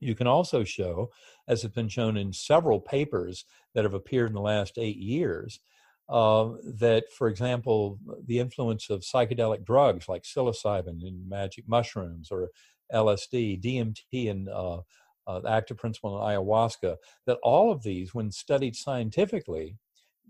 [0.00, 1.10] you can also show,
[1.48, 5.60] as has been shown in several papers that have appeared in the last eight years,
[6.08, 12.50] uh, that, for example, the influence of psychedelic drugs like psilocybin and magic mushrooms or
[12.92, 14.80] LSD, DMT, and uh,
[15.26, 19.76] uh, the active principle in ayahuasca, that all of these, when studied scientifically,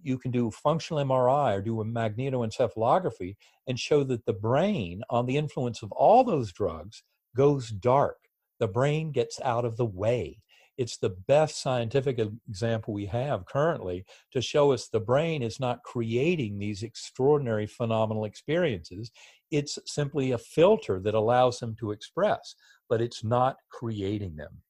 [0.02, 5.26] you can do functional MRI or do a magnetoencephalography and show that the brain, on
[5.26, 7.02] the influence of all those drugs,
[7.34, 8.16] goes dark.
[8.60, 10.42] The brain gets out of the way.
[10.76, 15.82] It's the best scientific example we have currently to show us the brain is not
[15.84, 19.10] creating these extraordinary phenomenal experiences.
[19.50, 22.54] It's simply a filter that allows them to express,
[22.90, 24.62] but it's not creating them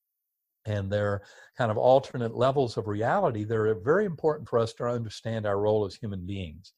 [0.66, 1.22] and their
[1.57, 5.87] kind of alternate levels of reality, they're very important for us to understand our role
[5.87, 6.72] as human beings.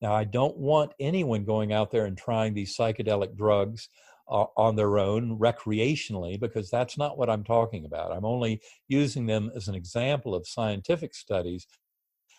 [0.00, 3.88] Now, I don't want anyone going out there and trying these psychedelic drugs
[4.28, 8.12] uh, on their own recreationally because that's not what I'm talking about.
[8.12, 11.66] I'm only using them as an example of scientific studies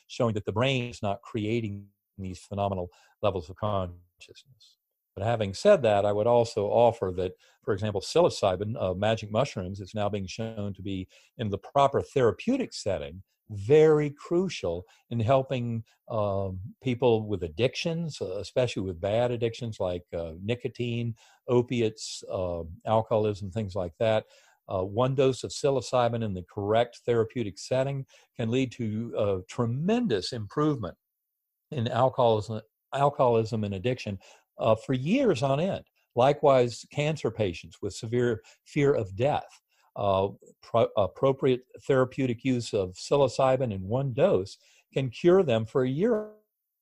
[0.07, 1.85] showing that the brain is not creating
[2.17, 2.89] these phenomenal
[3.21, 4.77] levels of consciousness.
[5.15, 9.79] But having said that, I would also offer that, for example, psilocybin, uh, magic mushrooms,
[9.79, 15.83] is now being shown to be in the proper therapeutic setting very crucial in helping
[16.09, 21.15] um, people with addictions, uh, especially with bad addictions like uh, nicotine,
[21.47, 24.25] opiates, uh, alcoholism, things like that.
[24.69, 28.05] Uh, one dose of psilocybin in the correct therapeutic setting
[28.37, 30.95] can lead to a tremendous improvement
[31.71, 32.61] in alcoholism,
[32.93, 34.17] alcoholism and addiction
[34.59, 35.83] uh, for years on end.
[36.15, 39.61] Likewise, cancer patients with severe fear of death.
[39.95, 40.29] Uh,
[40.61, 44.57] pro- appropriate therapeutic use of psilocybin in one dose
[44.91, 46.29] can cure them for a year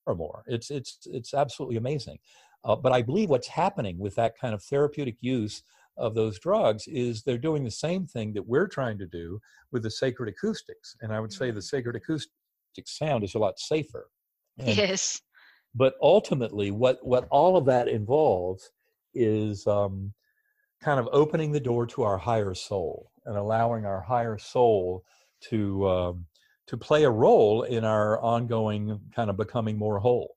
[0.06, 0.44] or more.
[0.46, 2.18] It's it's it's absolutely amazing.
[2.64, 5.62] Uh, but I believe what's happening with that kind of therapeutic use
[5.98, 9.40] of those drugs is they're doing the same thing that we're trying to do
[9.72, 10.96] with the sacred acoustics.
[11.02, 11.60] And I would say the mm-hmm.
[11.60, 12.30] sacred acoustic
[12.86, 14.08] sound is a lot safer.
[14.58, 15.20] And, yes
[15.74, 18.70] but ultimately what what all of that involves
[19.14, 20.12] is um,
[20.82, 25.04] kind of opening the door to our higher soul and allowing our higher soul
[25.48, 26.26] to um,
[26.66, 30.36] to play a role in our ongoing kind of becoming more whole.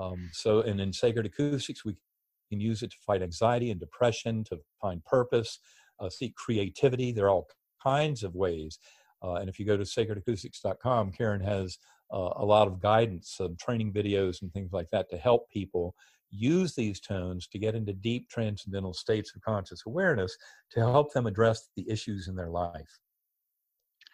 [0.00, 1.96] Um, so and in sacred acoustics we
[2.50, 5.58] can use it to fight anxiety and depression to find purpose
[6.00, 7.12] uh, seek creativity.
[7.12, 7.48] There are all
[7.82, 8.78] kinds of ways
[9.22, 11.78] uh, and if you go to sacredacoustics.com karen has
[12.12, 15.94] uh, a lot of guidance, of training videos, and things like that to help people
[16.30, 20.36] use these tones to get into deep transcendental states of conscious awareness
[20.72, 22.98] to help them address the issues in their life.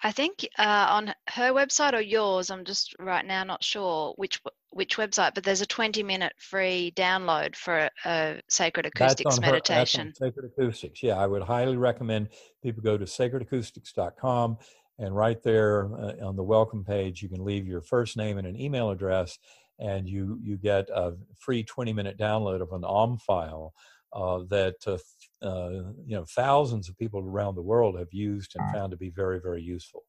[0.05, 4.41] I think uh, on her website or yours, I'm just right now not sure which
[4.71, 9.43] which website, but there's a 20 minute free download for a, a sacred acoustics her,
[9.43, 10.13] meditation.
[10.15, 12.31] sacred acoustics, yeah, I would highly recommend
[12.63, 14.59] people go to sacredacoustics.com
[14.99, 18.47] and right there uh, on the welcome page, you can leave your first name and
[18.47, 19.39] an email address,
[19.83, 23.75] and you you get a free 20 minute download of an OM file
[24.13, 24.99] uh, that uh,
[25.47, 29.11] uh, you know thousands of people around the world have used and found to be
[29.11, 30.05] very very useful.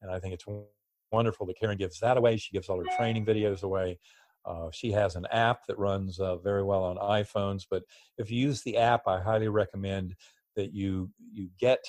[0.00, 0.46] And I think it's
[1.10, 2.36] wonderful that Karen gives that away.
[2.36, 3.98] She gives all her training videos away.
[4.44, 7.82] Uh, she has an app that runs uh, very well on iPhones, but
[8.16, 10.14] if you use the app, I highly recommend
[10.54, 11.80] that you you get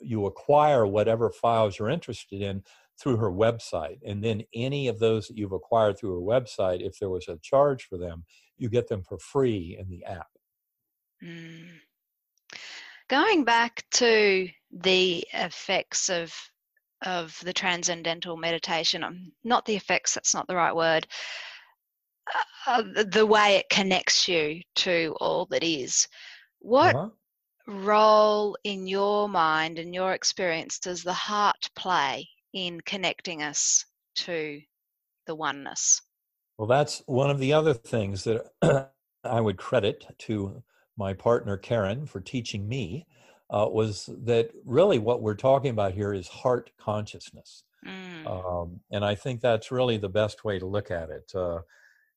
[0.00, 2.64] you acquire whatever files you're interested in
[3.00, 3.98] through her website.
[4.06, 7.38] And then any of those that you've acquired through her website, if there was a
[7.42, 8.24] charge for them,
[8.56, 10.28] you get them for free in the app.
[11.22, 11.68] Mm.
[13.08, 16.34] Going back to the effects of
[17.04, 21.04] of the transcendental meditation, um, not the effects, that's not the right word,
[22.66, 26.06] uh, the way it connects you to all that is.
[26.60, 27.08] What uh-huh.
[27.66, 33.84] role in your mind and your experience does the heart play in connecting us
[34.16, 34.60] to
[35.26, 36.00] the oneness?
[36.58, 38.50] Well, that's one of the other things that
[39.24, 40.62] I would credit to
[40.96, 43.06] my partner Karen for teaching me
[43.50, 47.64] uh, was that really what we're talking about here is heart consciousness.
[47.86, 48.26] Mm.
[48.26, 51.30] Um, and I think that's really the best way to look at it.
[51.34, 51.60] Uh,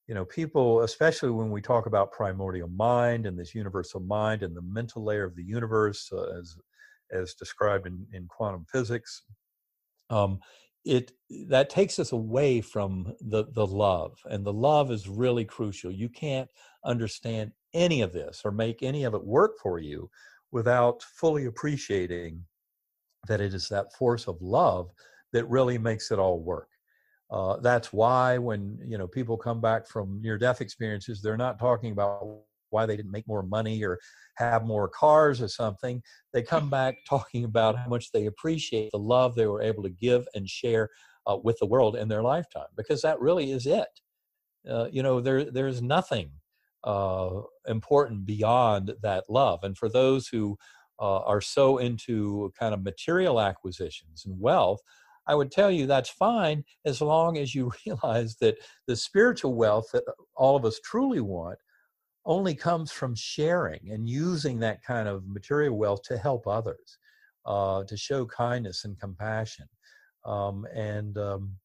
[0.07, 4.55] you know, people, especially when we talk about primordial mind and this universal mind and
[4.55, 6.57] the mental layer of the universe, uh, as
[7.11, 9.23] as described in, in quantum physics,
[10.09, 10.39] um,
[10.83, 11.11] it
[11.49, 15.91] that takes us away from the the love, and the love is really crucial.
[15.91, 16.49] You can't
[16.83, 20.09] understand any of this or make any of it work for you
[20.51, 22.43] without fully appreciating
[23.27, 24.91] that it is that force of love
[25.33, 26.69] that really makes it all work.
[27.31, 31.91] Uh, that's why when you know people come back from near-death experiences, they're not talking
[31.91, 32.41] about
[32.75, 33.97] why they didn't make more money or
[34.35, 36.01] have more cars or something.
[36.33, 39.89] They come back talking about how much they appreciate the love they were able to
[39.89, 40.89] give and share
[41.25, 43.87] uh, with the world in their lifetime, because that really is it.
[44.69, 46.29] Uh, you know, there there's nothing
[46.83, 49.63] uh, important beyond that love.
[49.63, 50.57] And for those who
[50.99, 54.81] uh, are so into kind of material acquisitions and wealth,
[55.27, 58.57] I would tell you that's fine as long as you realize that
[58.87, 60.03] the spiritual wealth that
[60.35, 61.57] all of us truly want
[62.25, 66.97] only comes from sharing and using that kind of material wealth to help others,
[67.45, 69.67] uh, to show kindness and compassion.
[70.25, 71.57] Um, and, um,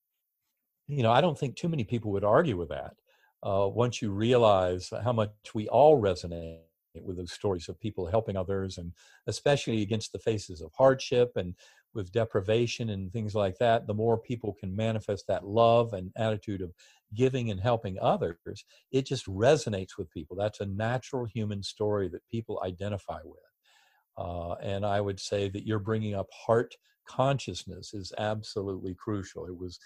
[0.87, 2.95] you know, I don't think too many people would argue with that
[3.43, 6.61] uh, once you realize how much we all resonate
[7.03, 8.93] with those stories of people helping others and
[9.29, 11.55] especially against the faces of hardship and
[11.95, 16.61] with deprivation and things like that the more people can manifest that love and attitude
[16.61, 16.73] of
[17.15, 20.37] giving and helping others it just resonates with people.
[20.37, 23.41] That's a natural human story that people identify with.
[24.19, 26.75] Uh, and i would say that you're bringing up heart
[27.11, 29.47] consciousness is absolutely crucial.
[29.47, 29.79] It was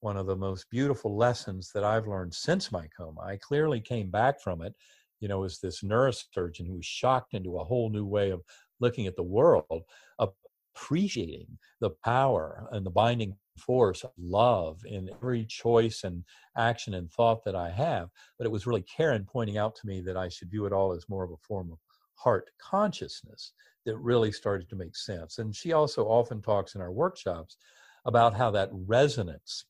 [0.00, 3.20] one of the most beautiful lessons that I've learned since my coma.
[3.20, 4.74] I clearly came back from it,
[5.20, 8.42] you know, as this neurosurgeon who was shocked into a whole new way of
[8.80, 9.82] looking at the world,
[10.20, 16.24] appreciating the power and the binding force of love in every choice and
[16.56, 18.08] action and thought that I have.
[18.38, 20.92] But it was really Karen pointing out to me that I should view it all
[20.92, 21.78] as more of a form of
[22.14, 23.52] heart consciousness
[23.86, 25.38] that really started to make sense.
[25.38, 27.56] And she also often talks in our workshops
[28.04, 29.64] about how that resonance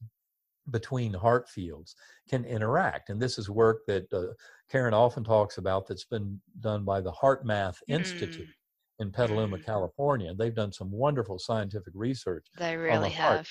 [0.70, 1.94] between heart fields
[2.28, 3.10] can interact.
[3.10, 4.34] And this is work that uh,
[4.70, 7.80] Karen often talks about that's been done by the HeartMath mm.
[7.88, 8.48] Institute
[8.98, 9.64] in Petaluma, mm.
[9.64, 10.34] California.
[10.34, 12.46] They've done some wonderful scientific research.
[12.58, 13.48] They really the have.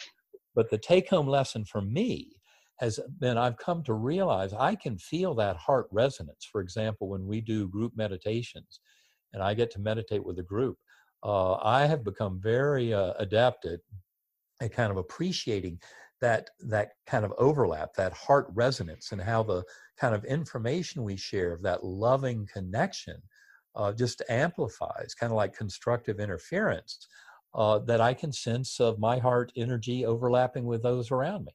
[0.58, 2.32] But the take home lesson for me
[2.80, 6.50] has been I've come to realize I can feel that heart resonance.
[6.52, 8.80] For example, when we do group meditations
[9.34, 10.78] and I get to meditate with a group,
[11.24, 13.82] uh, I have become very uh, adept at,
[14.60, 15.80] at kind of appreciating
[16.22, 19.64] that that kind of overlap that heart resonance and how the
[19.96, 23.22] kind of information we share of that loving connection
[23.76, 27.08] uh, just amplifies kind of like constructive interference
[27.58, 31.52] uh, that i can sense of my heart energy overlapping with those around me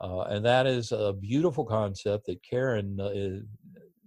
[0.00, 3.40] uh, and that is a beautiful concept that karen uh,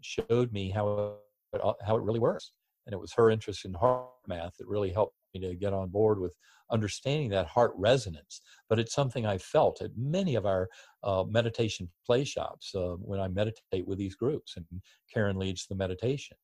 [0.01, 1.15] showed me how
[1.53, 2.53] it, how it really works
[2.85, 5.89] and it was her interest in heart math that really helped me to get on
[5.89, 6.35] board with
[6.71, 8.41] understanding that heart resonance.
[8.69, 10.69] But it's something I felt at many of our
[11.03, 14.65] uh, meditation play shops uh, when I meditate with these groups, and
[15.11, 16.37] Karen leads the meditation.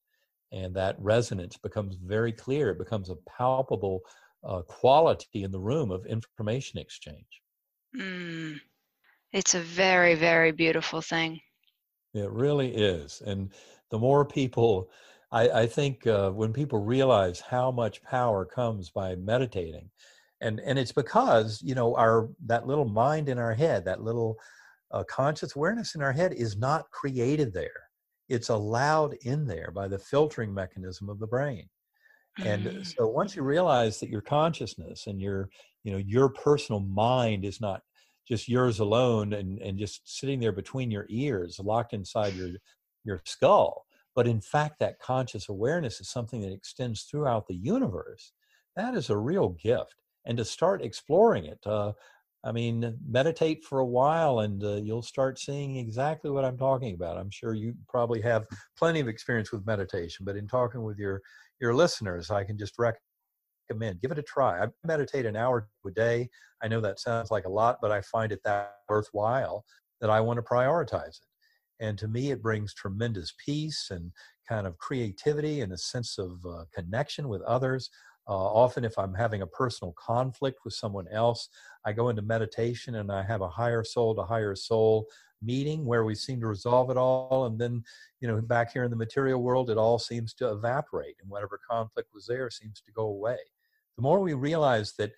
[0.52, 2.72] And that resonance becomes very clear.
[2.72, 4.02] It becomes a palpable
[4.44, 7.42] uh, quality in the room of information exchange.
[7.96, 8.60] Mm.
[9.32, 11.40] It's a very, very beautiful thing.
[12.14, 13.22] It really is.
[13.26, 13.52] And
[13.92, 14.90] the more people
[15.32, 19.90] I, I think uh, when people realize how much power comes by meditating,
[20.42, 24.38] and and it's because you know our that little mind in our head, that little
[24.92, 27.90] uh, conscious awareness in our head, is not created there.
[28.28, 31.70] It's allowed in there by the filtering mechanism of the brain.
[32.46, 32.96] And mm.
[32.98, 35.50] so once you realize that your consciousness and your
[35.84, 37.82] you know your personal mind is not
[38.28, 42.50] just yours alone and, and just sitting there between your ears, locked inside your
[43.04, 43.86] your skull,
[44.16, 48.34] but in fact, that conscious awareness is something that extends throughout the universe.
[48.76, 49.96] That is a real gift.
[50.26, 51.94] And to start exploring it, uh,
[52.44, 56.94] I mean, meditate for a while and uh, you'll start seeing exactly what I'm talking
[56.94, 57.18] about.
[57.18, 58.46] I'm sure you probably have
[58.78, 61.22] plenty of experience with meditation, but in talking with your
[61.60, 64.64] your listeners, I can just recommend give it a try.
[64.64, 66.30] I meditate an hour a day.
[66.64, 69.66] I know that sounds like a lot, but I find it that worthwhile
[70.00, 71.26] that I want to prioritize it.
[71.82, 74.12] And to me, it brings tremendous peace and
[74.48, 77.90] kind of creativity and a sense of uh, connection with others.
[78.28, 81.50] Uh, often, if I'm having a personal conflict with someone else,
[81.86, 85.08] I go into meditation and I have a higher soul to higher soul
[85.42, 87.46] meeting where we seem to resolve it all.
[87.46, 87.84] And then,
[88.22, 91.60] you know, back here in the material world, it all seems to evaporate and whatever
[91.70, 93.38] conflict was there seems to go away.
[93.96, 95.12] The more we realize that,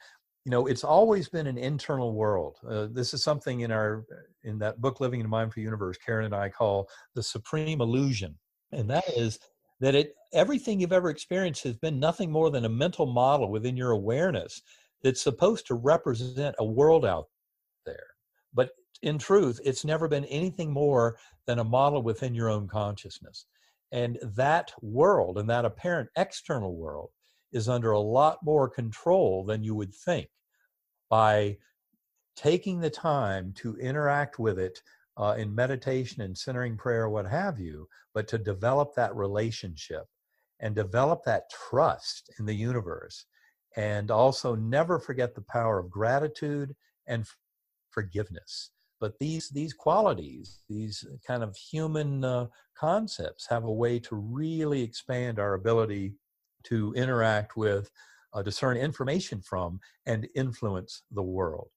[0.45, 2.58] you know, it's always been an internal world.
[2.68, 4.06] Uh, this is something in our,
[4.43, 8.38] in that book, Living in a Mindful Universe, Karen and I call the supreme illusion.
[8.72, 9.38] And that is
[9.82, 13.75] that it everything you've ever experienced has been nothing more than a mental model within
[13.75, 14.61] your awareness
[15.03, 17.27] that's supposed to represent a world out
[17.86, 18.07] there.
[18.53, 18.69] But
[19.01, 21.17] in truth it's never been anything more
[21.47, 23.47] than a model within your own consciousness.
[23.91, 27.09] And that world and that apparent external world
[27.51, 30.29] is under a lot more control than you would think
[31.09, 31.57] by
[32.38, 34.82] taking the time to interact with it
[35.18, 40.05] uh, in meditation and centering prayer, what have you, but to develop that relationship
[40.59, 43.26] and develop that trust in the universe.
[43.78, 46.76] And also never forget the power of gratitude
[47.07, 47.26] and
[47.89, 48.72] forgiveness.
[48.99, 52.47] But these, these qualities, these kind of human uh,
[52.78, 56.14] concepts, have a way to really expand our ability
[56.66, 57.89] to interact with,
[58.34, 61.70] uh, discern information from, and influence the world.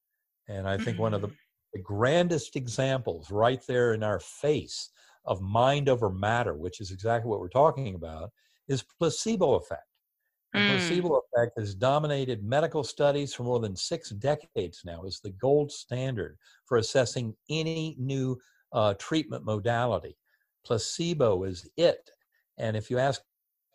[0.48, 1.36] And I think one of the mm
[1.74, 4.90] the grandest examples right there in our face
[5.26, 8.30] of mind over matter, which is exactly what we're talking about,
[8.68, 9.82] is placebo effect.
[10.54, 10.70] Mm.
[10.70, 15.72] placebo effect has dominated medical studies for more than six decades now is the gold
[15.72, 18.38] standard for assessing any new
[18.72, 20.16] uh, treatment modality.
[20.64, 22.08] Placebo is it.
[22.56, 23.20] And if you ask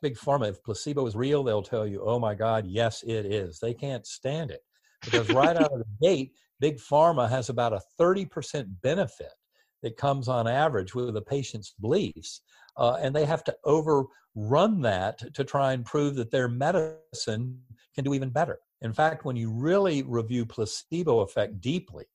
[0.02, 3.60] Big Pharma if placebo is real, they'll tell you, oh my God, yes, it is.
[3.60, 4.62] They can't stand it.
[5.04, 9.34] Because right out of the gate, Big Pharma has about a 30% benefit
[9.82, 12.42] that comes on average with the patient's beliefs.
[12.78, 17.60] Uh, and they have to overrun that to try and prove that their medicine
[17.96, 18.60] can do even better.
[18.82, 22.06] In fact, when you really review placebo effect deeply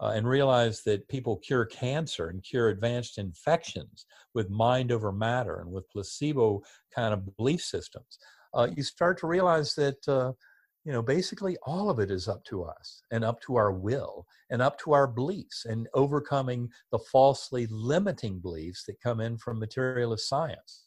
[0.00, 5.60] uh, and realize that people cure cancer and cure advanced infections with mind over matter
[5.60, 6.60] and with placebo
[6.94, 8.18] kind of belief systems,
[8.54, 10.32] uh, you start to realize that uh,
[10.84, 14.26] you know basically all of it is up to us and up to our will
[14.50, 19.58] and up to our beliefs and overcoming the falsely limiting beliefs that come in from
[19.58, 20.86] materialist science.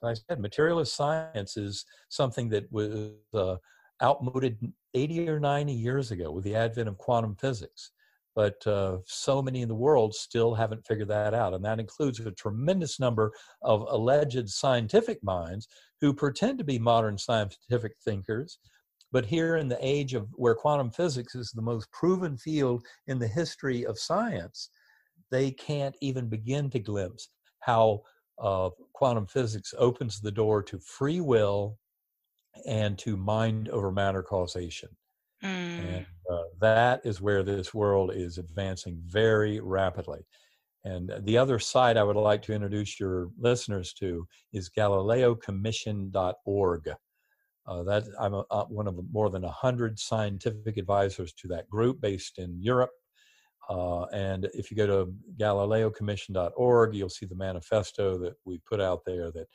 [0.00, 3.56] So i said materialist science is something that was uh,
[4.02, 4.58] outmoded
[4.94, 7.92] 80 or 90 years ago with the advent of quantum physics
[8.34, 12.20] but uh, so many in the world still haven't figured that out and that includes
[12.20, 13.32] a tremendous number
[13.62, 15.66] of alleged scientific minds
[16.02, 18.58] who pretend to be modern scientific thinkers
[19.12, 23.18] but here in the age of where quantum physics is the most proven field in
[23.18, 24.70] the history of science,
[25.30, 27.28] they can't even begin to glimpse
[27.60, 28.00] how
[28.40, 31.78] uh, quantum physics opens the door to free will
[32.66, 34.88] and to mind over matter causation.
[35.42, 35.78] Mm.
[35.78, 40.24] And uh, that is where this world is advancing very rapidly.
[40.84, 46.90] And the other site I would like to introduce your listeners to is GalileoCommission.org.
[47.66, 52.00] Uh, that I'm a, uh, one of more than 100 scientific advisors to that group
[52.00, 52.90] based in Europe.
[53.68, 59.04] Uh, and if you go to GalileoCommission.org, you'll see the manifesto that we put out
[59.04, 59.48] there that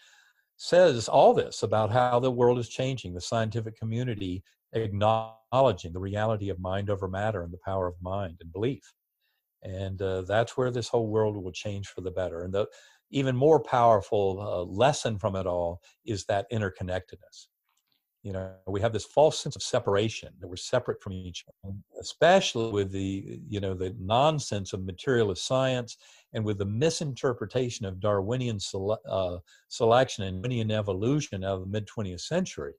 [0.58, 4.44] says all this about how the world is changing, the scientific community
[4.74, 8.94] acknowledging the reality of mind over matter and the power of mind and belief.
[9.64, 12.44] And uh, that's where this whole world will change for the better.
[12.44, 12.68] And the
[13.12, 17.48] even more powerful uh, lesson from it all is that interconnectedness
[18.24, 21.74] you know we have this false sense of separation that we're separate from each other
[22.00, 25.98] especially with the you know the nonsense of materialist science
[26.34, 29.38] and with the misinterpretation of darwinian sele- uh,
[29.70, 32.74] selection and darwinian evolution of the mid 20th century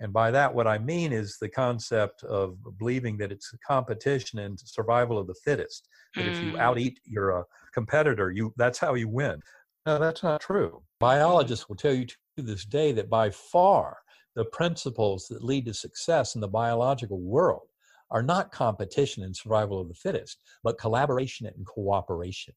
[0.00, 4.38] and by that what i mean is the concept of believing that it's a competition
[4.38, 6.32] and survival of the fittest that mm.
[6.32, 6.58] if you mm.
[6.58, 7.42] out eat your uh,
[7.74, 9.40] competitor you that's how you win
[9.84, 13.98] no that's not true biologists will tell you to this day that by far
[14.34, 17.68] the principles that lead to success in the biological world
[18.10, 22.54] are not competition and survival of the fittest, but collaboration and cooperation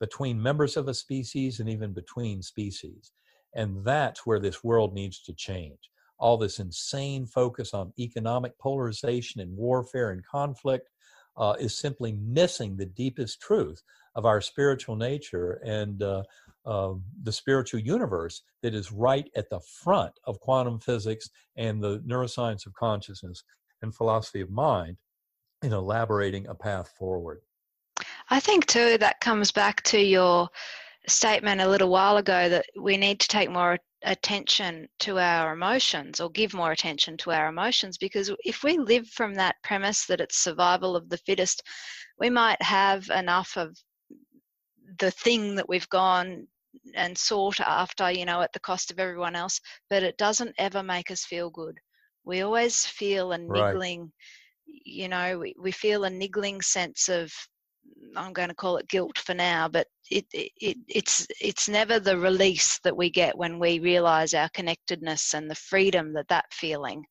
[0.00, 3.12] between members of a species and even between species.
[3.54, 5.90] And that's where this world needs to change.
[6.18, 10.88] All this insane focus on economic polarization and warfare and conflict,
[11.38, 13.82] uh, is simply missing the deepest truth
[14.16, 16.22] of our spiritual nature and uh,
[16.68, 16.92] uh,
[17.22, 22.66] the spiritual universe that is right at the front of quantum physics and the neuroscience
[22.66, 23.42] of consciousness
[23.80, 24.96] and philosophy of mind
[25.62, 27.40] in elaborating a path forward.
[28.28, 30.50] I think too that comes back to your
[31.06, 36.20] statement a little while ago that we need to take more attention to our emotions
[36.20, 40.20] or give more attention to our emotions because if we live from that premise that
[40.20, 41.62] it's survival of the fittest,
[42.18, 43.74] we might have enough of
[44.98, 46.46] the thing that we've gone
[46.94, 49.60] and sought after, you know, at the cost of everyone else,
[49.90, 51.78] but it doesn't ever make us feel good.
[52.24, 54.10] We always feel a niggling, right.
[54.84, 57.32] you know, we, we feel a niggling sense of
[58.16, 62.16] I'm going to call it guilt for now, but it, it it's it's never the
[62.16, 67.04] release that we get when we realize our connectedness and the freedom that that feeling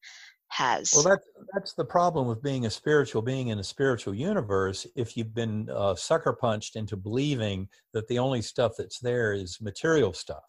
[0.50, 0.92] has.
[0.94, 4.88] Well, that's that's the problem with being a spiritual being in a spiritual universe.
[4.96, 9.60] If you've been uh, sucker punched into believing that the only stuff that's there is
[9.62, 10.44] material stuff,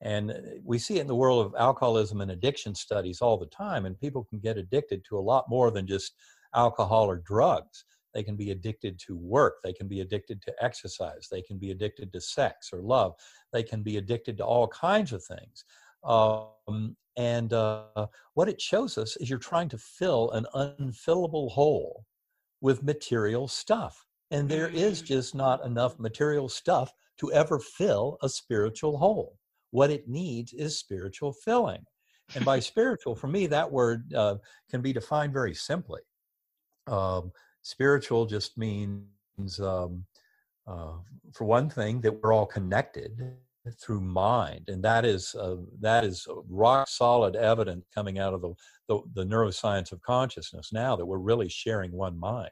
[0.00, 0.34] and uh,
[0.64, 3.98] we see it in the world of alcoholism and addiction studies all the time, and
[3.98, 6.14] people can get addicted to a lot more than just
[6.54, 7.84] alcohol or drugs.
[8.14, 9.56] They can be addicted to work.
[9.64, 11.28] They can be addicted to exercise.
[11.30, 13.14] They can be addicted to sex or love.
[13.52, 15.64] They can be addicted to all kinds of things.
[16.04, 22.04] Um, and uh, what it shows us is you're trying to fill an unfillable hole
[22.60, 24.06] with material stuff.
[24.30, 25.06] And there is mm.
[25.06, 29.38] just not enough material stuff to ever fill a spiritual hole.
[29.70, 31.84] What it needs is spiritual filling.
[32.34, 34.36] And by spiritual, for me, that word uh,
[34.70, 36.00] can be defined very simply.
[36.86, 40.04] Um, spiritual just means, um,
[40.66, 40.92] uh,
[41.34, 43.36] for one thing, that we're all connected
[43.70, 48.54] through mind, and that is uh, that is rock solid evidence coming out of the,
[48.88, 52.50] the, the neuroscience of consciousness now that we're really sharing one mind.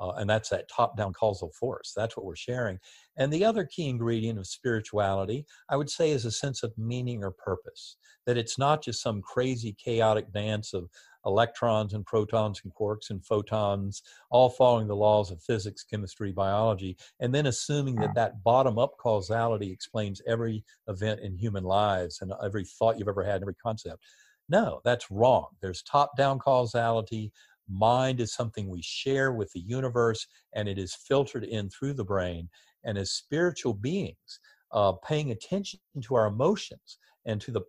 [0.00, 1.92] Uh, and that's that top down causal force.
[1.94, 2.78] That's what we're sharing.
[3.18, 7.22] And the other key ingredient of spirituality, I would say, is a sense of meaning
[7.22, 7.96] or purpose.
[8.24, 10.88] That it's not just some crazy, chaotic dance of
[11.26, 16.96] electrons and protons and quarks and photons, all following the laws of physics, chemistry, biology,
[17.20, 22.32] and then assuming that that bottom up causality explains every event in human lives and
[22.42, 24.02] every thought you've ever had, and every concept.
[24.48, 25.46] No, that's wrong.
[25.60, 27.32] There's top down causality.
[27.68, 32.04] Mind is something we share with the universe, and it is filtered in through the
[32.04, 32.48] brain.
[32.82, 34.40] And as spiritual beings,
[34.72, 37.62] uh, paying attention to our emotions and to the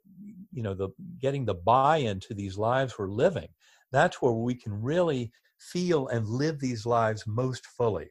[0.52, 0.90] you know the
[1.20, 3.48] getting the buy-in to these lives we're living
[3.92, 5.32] that's where we can really
[5.62, 8.10] feel and live these lives most fully.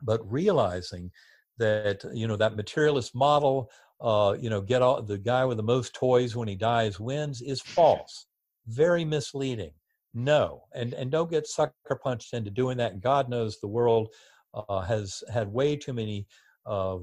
[0.00, 1.10] But realizing
[1.58, 5.62] that you know that materialist model uh, you know get all the guy with the
[5.62, 8.26] most toys when he dies wins is false
[8.68, 9.70] very misleading
[10.14, 14.08] no and and don't get sucker punched into doing that god knows the world
[14.54, 16.26] uh, has had way too many
[16.64, 16.96] uh,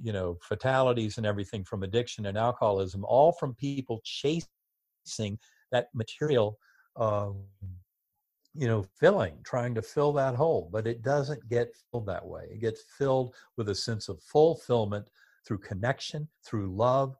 [0.00, 5.38] you know fatalities and everything from addiction and alcoholism all from people chasing
[5.70, 6.58] that material
[6.96, 7.44] um,
[8.54, 12.44] you know filling trying to fill that hole but it doesn't get filled that way.
[12.50, 15.08] It gets filled with a sense of fulfillment
[15.46, 17.16] through connection through love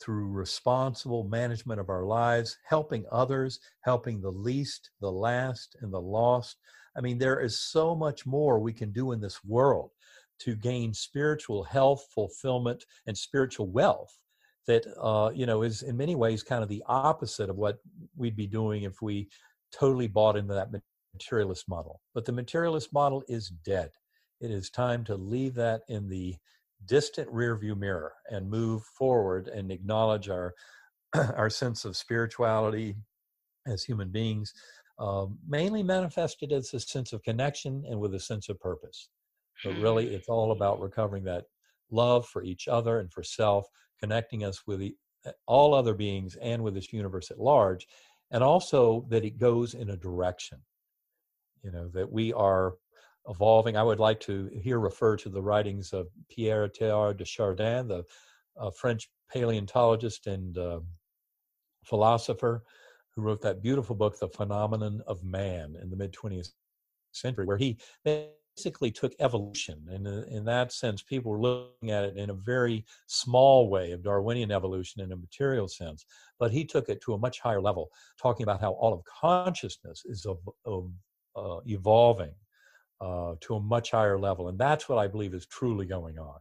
[0.00, 6.00] through responsible management of our lives helping others helping the least the last and the
[6.00, 6.58] lost.
[6.96, 9.90] I mean there is so much more we can do in this world
[10.40, 14.18] to gain spiritual health, fulfillment, and spiritual wealth
[14.68, 17.78] that uh, you know is in many ways kind of the opposite of what
[18.16, 19.28] we'd be doing if we
[19.72, 20.70] totally bought into that
[21.14, 22.00] materialist model.
[22.14, 23.90] But the materialist model is dead.
[24.40, 26.36] It is time to leave that in the
[26.84, 30.54] distant rearview mirror and move forward and acknowledge our
[31.34, 32.94] our sense of spirituality
[33.66, 34.52] as human beings,
[34.98, 39.08] uh, mainly manifested as a sense of connection and with a sense of purpose
[39.64, 41.44] but really it's all about recovering that
[41.90, 43.66] love for each other and for self
[44.00, 44.94] connecting us with the,
[45.26, 47.86] eh, all other beings and with this universe at large
[48.30, 50.58] and also that it goes in a direction
[51.62, 52.74] you know that we are
[53.28, 53.76] evolving.
[53.76, 58.04] I would like to here refer to the writings of pierre teilhard de chardin the
[58.58, 60.80] uh, french paleontologist and uh,
[61.84, 62.64] philosopher
[63.14, 66.50] who wrote that beautiful book the phenomenon of man in the mid 20th
[67.12, 67.78] century where he
[68.58, 69.78] basically took evolution.
[69.88, 74.02] And in that sense, people were looking at it in a very small way of
[74.02, 76.04] Darwinian evolution in a material sense.
[76.40, 77.88] But he took it to a much higher level,
[78.20, 80.90] talking about how all of consciousness is of, of,
[81.36, 82.34] uh, evolving
[83.00, 84.48] uh, to a much higher level.
[84.48, 86.40] And that's what I believe is truly going on.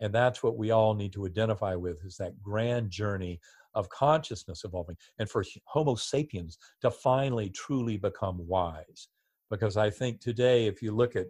[0.00, 3.40] And that's what we all need to identify with is that grand journey
[3.74, 9.08] of consciousness evolving and for Homo sapiens to finally truly become wise
[9.50, 11.26] because I think today, if you look at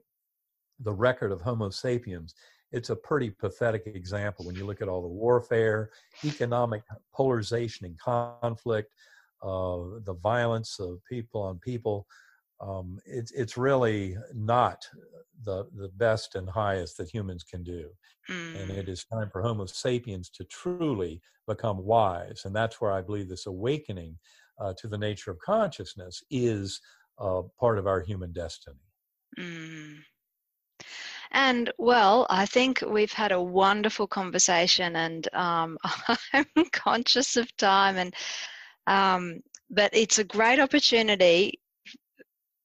[0.84, 2.34] the record of Homo sapiens,
[2.72, 5.90] it's a pretty pathetic example when you look at all the warfare,
[6.24, 6.82] economic
[7.12, 8.92] polarization and conflict,
[9.42, 12.06] uh, the violence of people on people.
[12.60, 14.86] Um, it's it's really not
[15.44, 17.90] the the best and highest that humans can do,
[18.30, 18.60] mm.
[18.60, 19.08] and it mm.
[19.10, 24.16] time for Homo sapiens to truly become wise, and that's where I believe this awakening
[24.60, 26.80] uh, to the nature of consciousness is
[27.18, 28.80] uh, part of our human destiny.
[29.38, 29.98] Mm.
[31.30, 35.78] And well, I think we've had a wonderful conversation, and um,
[36.32, 38.14] I'm conscious of time, and
[38.86, 41.60] um, but it's a great opportunity.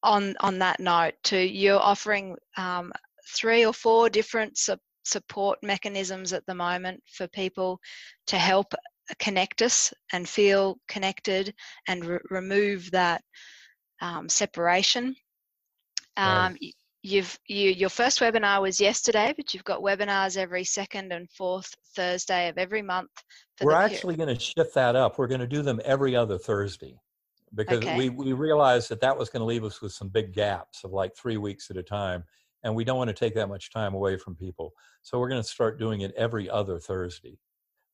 [0.03, 2.91] On on that note, to you're offering um,
[3.35, 7.79] three or four different su- support mechanisms at the moment for people
[8.27, 8.73] to help
[9.17, 11.53] connect us and feel connected
[11.87, 13.21] and re- remove that
[14.01, 15.15] um, separation.
[16.15, 16.55] Um.
[17.01, 21.73] You've you, your first webinar was yesterday, but you've got webinars every second and fourth
[21.95, 23.09] Thursday of every month.
[23.61, 25.17] We're actually going to shift that up.
[25.17, 26.99] We're going to do them every other Thursday
[27.55, 27.97] because okay.
[27.97, 30.91] we we realized that that was going to leave us with some big gaps of
[30.91, 32.25] like three weeks at a time,
[32.63, 34.73] and we don't want to take that much time away from people.
[35.01, 37.39] So we're going to start doing it every other Thursday.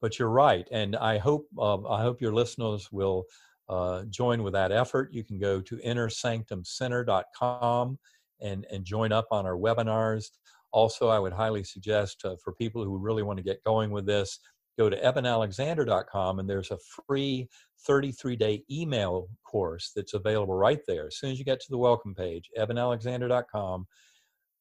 [0.01, 3.25] But you're right, and I hope uh, I hope your listeners will
[3.69, 5.13] uh, join with that effort.
[5.13, 7.99] You can go to innersanctumcenter.com
[8.41, 10.25] and, and join up on our webinars.
[10.71, 14.05] Also, I would highly suggest uh, for people who really want to get going with
[14.05, 14.39] this,
[14.77, 16.77] go to ebenalexander.com and there's a
[17.07, 17.47] free
[17.85, 21.07] 33 day email course that's available right there.
[21.07, 23.87] As soon as you get to the welcome page, ebenalexander.com,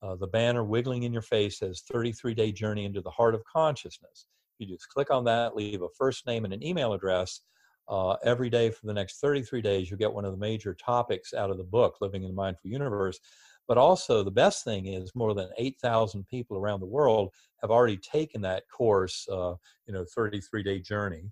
[0.02, 3.42] uh, the banner wiggling in your face says 33 day journey into the heart of
[3.44, 4.26] consciousness.
[4.58, 7.40] You just click on that, leave a first name and an email address.
[7.86, 11.34] Uh, every day for the next 33 days, you'll get one of the major topics
[11.34, 13.18] out of the book, Living in the Mindful Universe.
[13.66, 17.30] But also, the best thing is more than 8,000 people around the world
[17.62, 19.54] have already taken that course, uh,
[19.86, 21.30] you know, 33 day journey.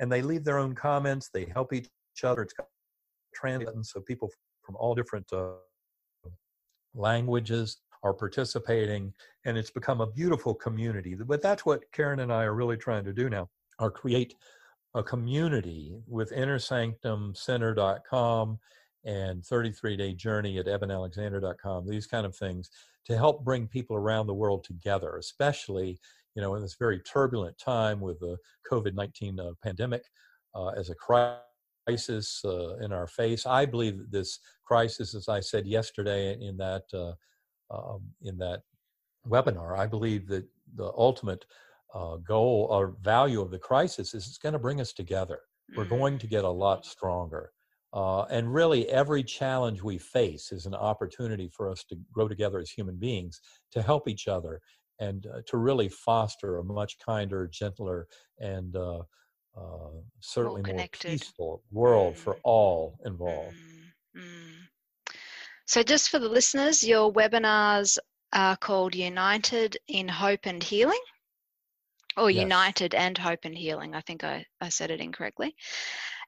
[0.00, 1.88] And they leave their own comments, they help each
[2.22, 2.42] other.
[2.42, 2.54] It's
[3.34, 4.30] translated, so people
[4.62, 5.52] from all different uh,
[6.94, 9.12] languages are participating,
[9.44, 11.14] and it's become a beautiful community.
[11.14, 14.34] But that's what Karen and I are really trying to do now, are create
[14.94, 18.58] a community with innersanctumcenter.com
[19.04, 22.70] and 33 day journey at ebenalexander.com these kind of things
[23.04, 25.98] to help bring people around the world together especially
[26.34, 28.36] you know in this very turbulent time with the
[28.70, 30.02] covid-19 uh, pandemic
[30.54, 33.44] uh, as a crisis uh, in our face.
[33.44, 37.12] I believe that this crisis as i said yesterday in that uh,
[37.70, 38.62] um, in that
[39.28, 40.44] webinar i believe that
[40.76, 41.44] the ultimate
[41.94, 45.40] uh, goal or value of the crisis is it's going to bring us together.
[45.76, 45.94] We're mm-hmm.
[45.94, 47.52] going to get a lot stronger
[47.94, 52.58] uh, and really, every challenge we face is an opportunity for us to grow together
[52.58, 53.40] as human beings,
[53.70, 54.60] to help each other,
[54.98, 58.08] and uh, to really foster a much kinder, gentler,
[58.40, 58.98] and uh,
[59.56, 62.18] uh certainly more peaceful world mm.
[62.18, 63.54] for all involved.
[64.16, 64.22] Mm.
[64.22, 65.14] Mm.
[65.66, 67.96] So, just for the listeners, your webinars
[68.32, 71.00] are called United in Hope and Healing
[72.16, 72.42] or yes.
[72.42, 73.94] United and Hope and Healing.
[73.94, 75.54] I think I, I said it incorrectly.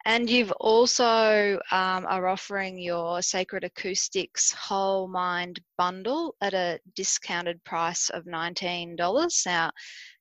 [0.07, 7.63] And you've also um, are offering your Sacred Acoustics Whole Mind bundle at a discounted
[7.65, 9.47] price of $19.
[9.47, 9.73] Now,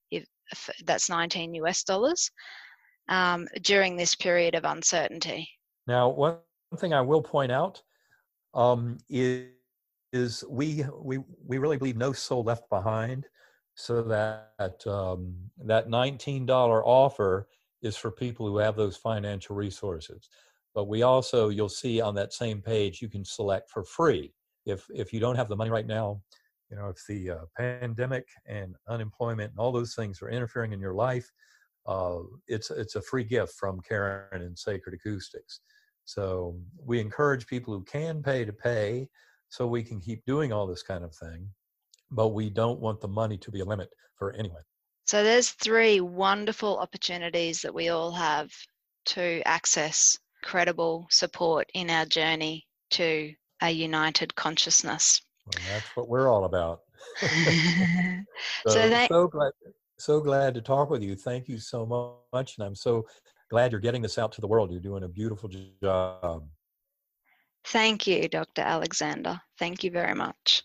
[0.09, 2.31] if, that's 19 US dollars
[3.09, 5.47] um, during this period of uncertainty.
[5.85, 6.37] Now, one
[6.77, 7.79] thing I will point out
[8.55, 9.49] um, is,
[10.11, 13.27] is we, we, we really believe no soul left behind
[13.75, 17.47] so that um, that $19 offer
[17.81, 20.29] is for people who have those financial resources.
[20.73, 24.33] But we also, you'll see on that same page, you can select for free.
[24.65, 26.21] If, if you don't have the money right now,
[26.69, 30.79] you know, if the uh, pandemic and unemployment and all those things are interfering in
[30.79, 31.29] your life,
[31.85, 32.17] uh,
[32.47, 35.61] it's, it's a free gift from Karen and Sacred Acoustics.
[36.05, 39.07] So we encourage people who can pay to pay
[39.49, 41.47] so we can keep doing all this kind of thing.
[42.11, 44.61] But we don't want the money to be a limit for anyone.
[45.05, 48.51] So there's three wonderful opportunities that we all have
[49.05, 55.21] to access credible support in our journey to a united consciousness.
[55.45, 56.81] Well, that's what we're all about.
[57.19, 57.27] so,
[58.67, 59.51] so, that, so, glad,
[59.99, 61.15] so glad to talk with you.
[61.15, 61.85] Thank you so
[62.33, 63.05] much, and I'm so
[63.51, 64.71] glad you're getting this out to the world.
[64.71, 65.49] You're doing a beautiful
[65.83, 66.47] job.
[67.65, 68.61] Thank you, Dr.
[68.61, 69.39] Alexander.
[69.59, 70.63] Thank you very much.